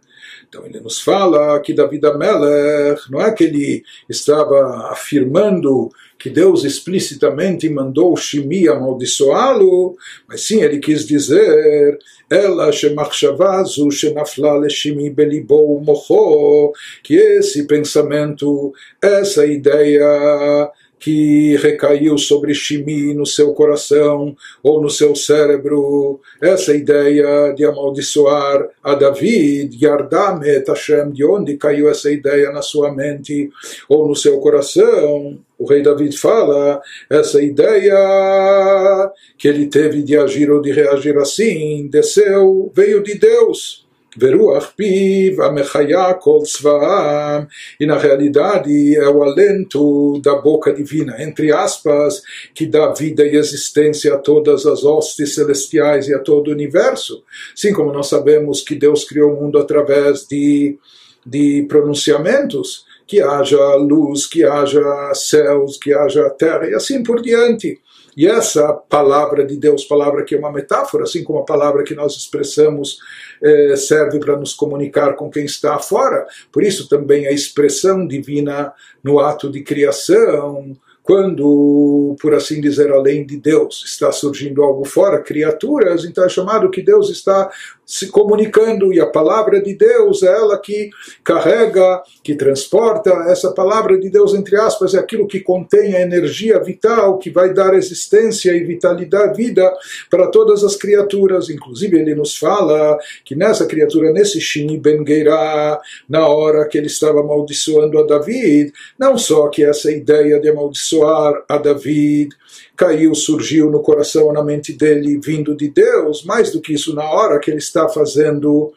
Então 0.49 0.65
ele 0.65 0.79
nos 0.79 0.99
fala 0.99 1.59
que 1.59 1.73
David 1.73 2.03
Amelech, 2.07 3.01
não 3.11 3.21
é 3.21 3.31
que 3.31 3.43
ele 3.43 3.83
estava 4.09 4.89
afirmando 4.91 5.91
que 6.17 6.29
Deus 6.29 6.65
explicitamente 6.65 7.69
mandou 7.69 8.17
Shimi 8.17 8.67
amaldiçoá-lo, 8.67 9.95
mas 10.27 10.41
sim 10.41 10.61
ele 10.61 10.79
quis 10.79 11.05
dizer 11.07 11.97
ela 12.29 12.71
shemachshavazu 12.71 13.89
shenafla 13.91 14.57
leshimi 14.57 15.09
belibo 15.09 15.79
mocho, 15.79 16.73
que 17.03 17.15
esse 17.15 17.65
pensamento, 17.65 18.73
essa 19.01 19.45
ideia 19.45 20.69
que 20.99 21.55
recaiu 21.57 22.17
sobre 22.17 22.53
Shimi 22.53 23.13
no 23.13 23.25
seu 23.25 23.53
coração 23.53 24.35
ou 24.61 24.81
no 24.81 24.89
seu 24.89 25.15
cérebro, 25.15 26.19
essa 26.41 26.75
ideia 26.75 27.53
de 27.53 27.65
amaldiçoar 27.65 28.67
a 28.83 28.93
David, 28.95 29.77
Yardam 29.81 30.43
et 30.43 30.67
Hashem, 30.67 31.11
de 31.11 31.23
onde 31.23 31.57
caiu 31.57 31.89
essa 31.89 32.11
ideia 32.11 32.51
na 32.51 32.61
sua 32.61 32.93
mente 32.93 33.49
ou 33.87 34.07
no 34.07 34.15
seu 34.15 34.39
coração? 34.39 35.39
O 35.57 35.65
rei 35.65 35.81
David 35.81 36.17
fala, 36.17 36.81
essa 37.09 37.41
ideia 37.41 39.11
que 39.37 39.47
ele 39.47 39.67
teve 39.67 40.01
de 40.01 40.17
agir 40.17 40.49
ou 40.49 40.61
de 40.61 40.71
reagir 40.71 41.17
assim, 41.17 41.87
desceu, 41.87 42.71
veio 42.73 43.03
de 43.03 43.15
Deus. 43.15 43.88
Veruach 44.17 44.75
piv 44.75 45.39
amechaya 45.39 46.13
kol 46.15 46.41
tzvaam, 46.41 47.47
e 47.79 47.85
na 47.85 47.97
realidade 47.97 48.95
é 48.95 49.07
o 49.07 49.21
alento 49.21 50.19
da 50.23 50.35
boca 50.35 50.73
divina, 50.73 51.21
entre 51.21 51.51
aspas, 51.51 52.21
que 52.53 52.65
dá 52.65 52.91
vida 52.91 53.23
e 53.23 53.35
existência 53.35 54.15
a 54.15 54.17
todas 54.17 54.65
as 54.65 54.83
hostes 54.83 55.35
celestiais 55.35 56.07
e 56.07 56.13
a 56.13 56.19
todo 56.19 56.47
o 56.47 56.53
universo. 56.53 57.23
Assim 57.53 57.71
como 57.71 57.93
nós 57.93 58.07
sabemos 58.07 58.61
que 58.61 58.75
Deus 58.75 59.03
criou 59.03 59.31
o 59.33 59.41
mundo 59.41 59.59
através 59.59 60.27
de, 60.27 60.77
de 61.23 61.65
pronunciamentos, 61.69 62.85
que 63.05 63.21
haja 63.21 63.75
luz, 63.75 64.27
que 64.27 64.43
haja 64.43 65.13
céus, 65.13 65.77
que 65.77 65.93
haja 65.93 66.29
terra 66.31 66.67
e 66.67 66.75
assim 66.75 67.03
por 67.03 67.21
diante. 67.21 67.79
E 68.15 68.27
essa 68.27 68.73
palavra 68.73 69.45
de 69.45 69.55
Deus, 69.55 69.85
palavra 69.85 70.23
que 70.23 70.35
é 70.35 70.39
uma 70.39 70.51
metáfora, 70.51 71.03
assim 71.03 71.23
como 71.23 71.39
a 71.39 71.45
palavra 71.45 71.83
que 71.83 71.95
nós 71.95 72.15
expressamos 72.15 72.99
eh, 73.41 73.75
serve 73.75 74.19
para 74.19 74.37
nos 74.37 74.53
comunicar 74.53 75.15
com 75.15 75.29
quem 75.29 75.45
está 75.45 75.77
fora. 75.79 76.25
Por 76.51 76.63
isso 76.63 76.87
também 76.89 77.27
a 77.27 77.31
expressão 77.31 78.05
divina 78.05 78.73
no 79.03 79.19
ato 79.19 79.49
de 79.49 79.61
criação, 79.61 80.75
quando, 81.09 82.15
por 82.21 82.35
assim 82.35 82.61
dizer, 82.61 82.91
além 82.91 83.25
de 83.25 83.35
Deus, 83.35 83.83
está 83.83 84.11
surgindo 84.11 84.61
algo 84.61 84.85
fora, 84.85 85.23
criaturas, 85.23 86.05
então 86.05 86.23
é 86.23 86.29
chamado 86.29 86.69
que 86.69 86.83
Deus 86.83 87.09
está 87.09 87.49
se 87.89 88.05
comunicando 88.09 88.93
e 88.93 88.99
a 88.99 89.07
palavra 89.07 89.59
de 89.59 89.73
Deus 89.73 90.21
é 90.21 90.27
ela 90.27 90.59
que 90.59 90.91
carrega, 91.23 92.03
que 92.23 92.35
transporta. 92.35 93.09
Essa 93.29 93.51
palavra 93.51 93.99
de 93.99 94.11
Deus, 94.11 94.35
entre 94.35 94.57
aspas, 94.57 94.93
é 94.93 94.99
aquilo 94.99 95.25
que 95.25 95.39
contém 95.39 95.95
a 95.95 96.01
energia 96.01 96.59
vital 96.59 97.17
que 97.17 97.31
vai 97.31 97.51
dar 97.51 97.73
existência 97.73 98.51
e 98.51 98.63
vitalidade, 98.63 99.35
vida 99.35 99.73
para 100.07 100.27
todas 100.27 100.63
as 100.63 100.75
criaturas. 100.75 101.49
Inclusive, 101.49 101.97
ele 101.97 102.13
nos 102.13 102.37
fala 102.37 102.95
que 103.25 103.35
nessa 103.35 103.65
criatura, 103.65 104.11
nesse 104.11 104.39
Shini 104.39 104.77
Ben 104.77 105.03
Geirá, 105.03 105.81
na 106.07 106.27
hora 106.27 106.67
que 106.67 106.77
ele 106.77 106.85
estava 106.85 107.21
amaldiçoando 107.21 107.97
a 107.97 108.03
David, 108.03 108.71
não 108.99 109.17
só 109.17 109.47
que 109.47 109.63
essa 109.63 109.91
ideia 109.91 110.39
de 110.39 110.47
amaldiçoar 110.47 111.43
a 111.49 111.57
David 111.57 112.35
caiu, 112.79 113.13
surgiu 113.13 113.69
no 113.69 113.81
coração, 113.81 114.31
na 114.31 114.41
mente 114.41 114.71
dele, 114.71 115.19
vindo 115.21 115.53
de 115.53 115.67
Deus, 115.67 116.23
mais 116.23 116.49
do 116.49 116.61
que 116.61 116.73
isso, 116.73 116.95
na 116.95 117.03
hora 117.03 117.37
que 117.37 117.51
ele 117.51 117.57
está 117.57 117.89
fazendo 117.89 118.71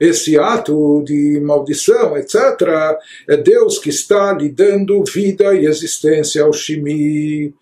esse 0.00 0.36
ato 0.36 1.04
de 1.06 1.38
maldição, 1.40 2.16
etc., 2.16 2.98
é 3.28 3.36
Deus 3.36 3.78
que 3.78 3.90
está 3.90 4.32
lhe 4.32 4.48
dando 4.48 5.04
vida 5.04 5.54
e 5.54 5.66
existência 5.66 6.42
ao 6.42 6.52
Shimi. 6.52 7.54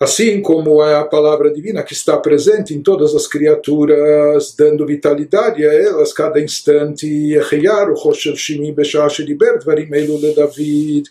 Assim 0.00 0.40
como 0.40 0.82
é 0.82 0.94
a 0.94 1.04
palavra 1.04 1.52
divina 1.52 1.82
que 1.82 1.92
está 1.92 2.16
presente 2.16 2.72
em 2.72 2.80
todas 2.80 3.14
as 3.14 3.26
criaturas, 3.26 4.54
dando 4.56 4.86
vitalidade 4.86 5.66
a 5.66 5.74
elas 5.74 6.14
cada 6.14 6.40
instante. 6.40 7.36
David 10.34 11.10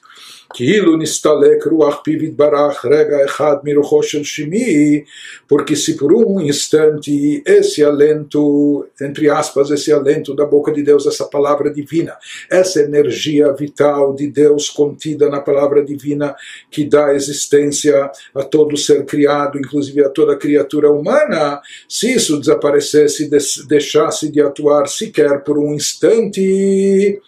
porque 5.48 5.76
se 5.76 5.96
por 5.98 6.14
um 6.14 6.40
instante 6.42 7.44
esse 7.46 7.84
alento, 7.84 8.88
entre 9.00 9.30
aspas, 9.30 9.70
esse 9.70 9.92
alento 9.92 10.34
da 10.34 10.46
boca 10.46 10.72
de 10.72 10.82
Deus, 10.82 11.06
essa 11.06 11.26
palavra 11.26 11.72
divina, 11.72 12.16
essa 12.50 12.82
energia 12.82 13.52
vital 13.54 14.16
de 14.16 14.28
Deus 14.28 14.70
contida 14.70 15.30
na 15.30 15.42
palavra 15.42 15.84
divina 15.84 16.36
que 16.72 16.86
dá 16.86 17.14
existência 17.14 18.10
a 18.34 18.44
todo 18.44 18.78
ser 18.78 19.06
criado, 19.06 19.58
inclusive 19.58 20.04
a 20.04 20.10
toda 20.10 20.38
criatura 20.38 20.90
humana, 20.90 21.62
se 21.88 22.14
isso 22.14 22.40
desaparecesse, 22.40 23.30
deixasse 23.68 24.32
de 24.32 24.42
atuar 24.42 24.88
sequer 24.88 25.44
por 25.44 25.58
um 25.58 25.74
instante, 25.74 27.22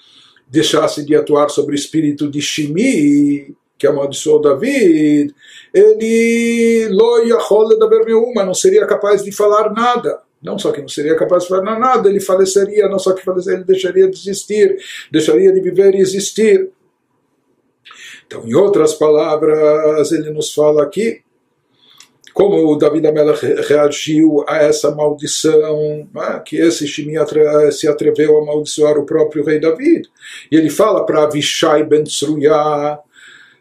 deixasse 0.50 1.06
de 1.06 1.16
atuar 1.16 1.50
sobre 1.50 1.74
o 1.74 1.76
espírito 1.76 2.30
de 2.30 2.42
Shimi, 2.42 3.56
que 3.78 3.88
amaldiçoou 3.88 4.42
David, 4.42 5.34
ele 5.74 6.90
não 6.90 8.54
seria 8.54 8.86
capaz 8.86 9.24
de 9.24 9.32
falar 9.32 9.72
nada. 9.72 10.22
Não 10.42 10.58
só 10.58 10.72
que 10.72 10.82
não 10.82 10.88
seria 10.88 11.16
capaz 11.16 11.44
de 11.44 11.50
falar 11.50 11.80
nada, 11.80 12.10
ele 12.10 12.20
faleceria, 12.20 12.90
não 12.90 12.98
só 12.98 13.14
que 13.14 13.24
faleceria, 13.24 13.58
ele 13.58 13.66
deixaria 13.66 14.10
de 14.10 14.18
existir, 14.18 14.78
deixaria 15.12 15.52
de 15.52 15.62
viver 15.62 15.94
e 15.96 16.00
existir. 16.00 16.70
Então, 18.26 18.48
em 18.48 18.54
outras 18.54 18.94
palavras, 18.94 20.12
ele 20.12 20.32
nos 20.32 20.54
fala 20.54 20.84
aqui 20.84 21.22
como 22.40 22.78
David 22.78 23.06
Amelech 23.06 23.46
reagiu 23.68 24.46
a 24.48 24.64
essa 24.64 24.96
maldição, 24.96 26.08
né, 26.14 26.42
que 26.46 26.56
esse 26.56 26.88
Shimi 26.88 27.16
se 27.70 27.86
atreveu 27.86 28.38
a 28.38 28.42
amaldiçoar 28.42 28.98
o 28.98 29.06
próprio 29.06 29.44
rei 29.44 29.60
David. 29.60 30.10
E 30.50 30.56
ele 30.56 30.70
fala 30.70 31.06
para 31.06 31.24
Avishai 31.24 31.84
ben 31.84 32.06
Tzruya, 32.06 32.98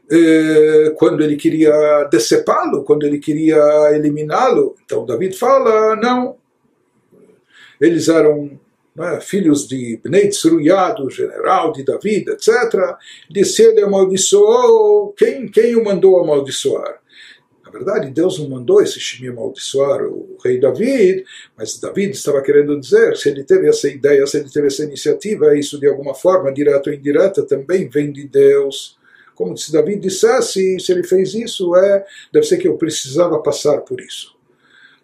eh, 0.09 0.93
quando 0.95 1.25
ele 1.25 1.35
queria 1.35 2.05
decepá-lo, 2.05 2.85
quando 2.85 3.05
ele 3.05 3.19
queria 3.19 3.59
eliminá-lo. 3.95 4.77
Então 4.85 5.05
David 5.05 5.37
fala, 5.37 5.97
não, 5.97 6.37
eles 7.81 8.09
eram 8.09 8.61
é, 8.97 9.21
filhos 9.21 9.67
de 9.67 9.99
Bnei 10.05 10.29
Tzruya, 10.29 10.93
do 10.93 11.11
general 11.11 11.73
de 11.73 11.85
David, 11.85 12.31
etc. 12.31 12.53
Disse 13.29 13.61
ele 13.61 13.83
amaldiçoou, 13.83 15.12
quem, 15.14 15.49
quem 15.49 15.75
o 15.75 15.83
mandou 15.83 16.21
amaldiçoar? 16.21 16.97
Verdade, 17.79 18.11
Deus 18.11 18.38
não 18.38 18.49
mandou 18.49 18.83
esse 18.83 18.99
Shimi 18.99 19.29
amaldiçoar 19.29 20.03
o 20.03 20.37
rei 20.45 20.59
David, 20.59 21.25
mas 21.57 21.79
David 21.79 22.11
estava 22.11 22.43
querendo 22.43 22.79
dizer, 22.79 23.17
se 23.17 23.29
ele 23.29 23.45
teve 23.45 23.69
essa 23.69 23.88
ideia, 23.88 24.27
se 24.27 24.38
ele 24.38 24.51
teve 24.51 24.67
essa 24.67 24.83
iniciativa, 24.83 25.57
isso 25.57 25.79
de 25.79 25.87
alguma 25.87 26.12
forma, 26.12 26.53
direta 26.53 26.91
ou 26.91 26.97
indireta, 26.97 27.43
também 27.45 27.88
vem 27.88 28.11
de 28.11 28.27
Deus. 28.27 28.99
Como 29.35 29.57
se 29.57 29.71
David 29.71 30.01
dissesse, 30.01 30.81
se 30.81 30.93
ele 30.93 31.05
fez 31.05 31.35
isso, 31.35 31.77
é, 31.77 32.05
deve 32.33 32.47
ser 32.47 32.59
que 32.59 32.67
eu 32.67 32.77
precisava 32.77 33.38
passar 33.41 33.79
por 33.83 34.01
isso 34.01 34.38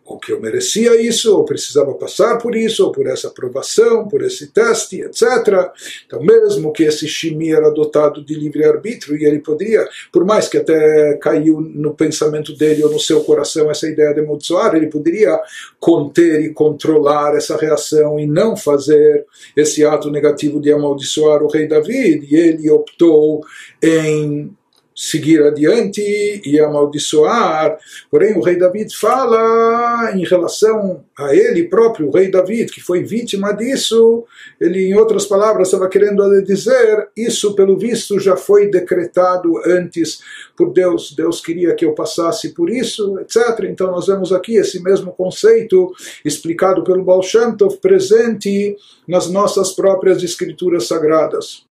ou 0.05 0.19
que 0.19 0.33
eu 0.33 0.41
merecia 0.41 1.01
isso, 1.01 1.35
ou 1.35 1.45
precisava 1.45 1.95
passar 1.95 2.37
por 2.39 2.55
isso, 2.55 2.85
ou 2.85 2.93
por 2.93 3.07
essa 3.07 3.29
aprovação, 3.29 4.07
por 4.07 4.23
esse 4.23 4.49
teste, 4.49 5.01
etc. 5.01 5.23
Então, 6.07 6.23
mesmo 6.23 6.73
que 6.73 6.83
esse 6.83 7.09
Shimi 7.09 7.53
era 7.53 7.71
dotado 7.71 8.23
de 8.23 8.35
livre-arbítrio, 8.35 9.17
e 9.17 9.25
ele 9.25 9.39
poderia, 9.39 9.89
por 10.13 10.25
mais 10.25 10.47
que 10.47 10.59
até 10.59 11.15
caiu 11.15 11.61
no 11.61 11.95
pensamento 11.95 12.55
dele 12.55 12.85
ou 12.85 12.91
no 12.91 13.01
seu 13.01 13.25
coração 13.25 13.71
essa 13.71 13.89
ideia 13.89 14.13
de 14.13 14.21
amaldiçoar, 14.21 14.75
ele 14.75 14.89
poderia 14.89 15.41
conter 15.81 16.41
e 16.43 16.53
controlar 16.53 17.35
essa 17.35 17.57
reação 17.57 18.19
e 18.21 18.27
não 18.27 18.57
fazer 18.57 19.25
esse 19.57 19.85
ato 19.85 20.11
negativo 20.11 20.61
de 20.61 20.71
amaldiçoar 20.71 21.43
o 21.43 21.49
rei 21.49 21.67
David, 21.67 22.27
e 22.31 22.37
ele 22.37 22.71
optou 22.71 23.43
em 23.83 24.55
seguir 24.95 25.43
adiante 25.43 26.01
e 26.45 26.61
amaldiçoar. 26.61 27.77
Porém, 28.11 28.35
o 28.35 28.41
rei 28.41 28.57
David 28.57 28.95
fala 28.97 30.13
em 30.15 30.25
relação 30.25 31.05
a 31.19 31.35
ele 31.35 31.65
próprio, 31.65 32.09
o 32.09 32.13
rei 32.13 32.31
David, 32.31 32.73
que 32.73 32.81
foi 32.81 33.03
vítima 33.03 33.53
disso, 33.53 34.25
ele, 34.61 34.89
em 34.89 34.95
outras 34.95 35.27
palavras, 35.27 35.69
estava 35.69 35.89
querendo 35.89 36.43
dizer: 36.43 37.09
isso, 37.17 37.55
pelo 37.55 37.77
visto, 37.77 38.19
já 38.21 38.37
foi 38.37 38.71
decretado 38.71 39.61
antes 39.67 40.21
por 40.57 40.73
Deus. 40.73 41.13
Deus 41.17 41.41
queria 41.41 41.75
que 41.75 41.85
eu 41.85 41.95
passasse 41.95 42.51
por 42.55 42.71
isso, 42.71 43.19
etc. 43.19 43.65
Então, 43.65 43.91
nós 43.91 44.07
vemos 44.07 44.33
aqui 44.33 44.57
esse 44.57 44.83
mesmo 44.83 45.13
conceito 45.13 45.93
explicado 46.25 46.85
pelo 46.85 47.05
Baal 47.05 47.23
Shem 47.23 47.57
Tov, 47.57 47.79
presente 47.79 48.77
nas 49.09 49.29
nossas 49.29 49.73
próprias 49.73 50.23
escrituras 50.23 50.87
sagradas. 50.87 51.64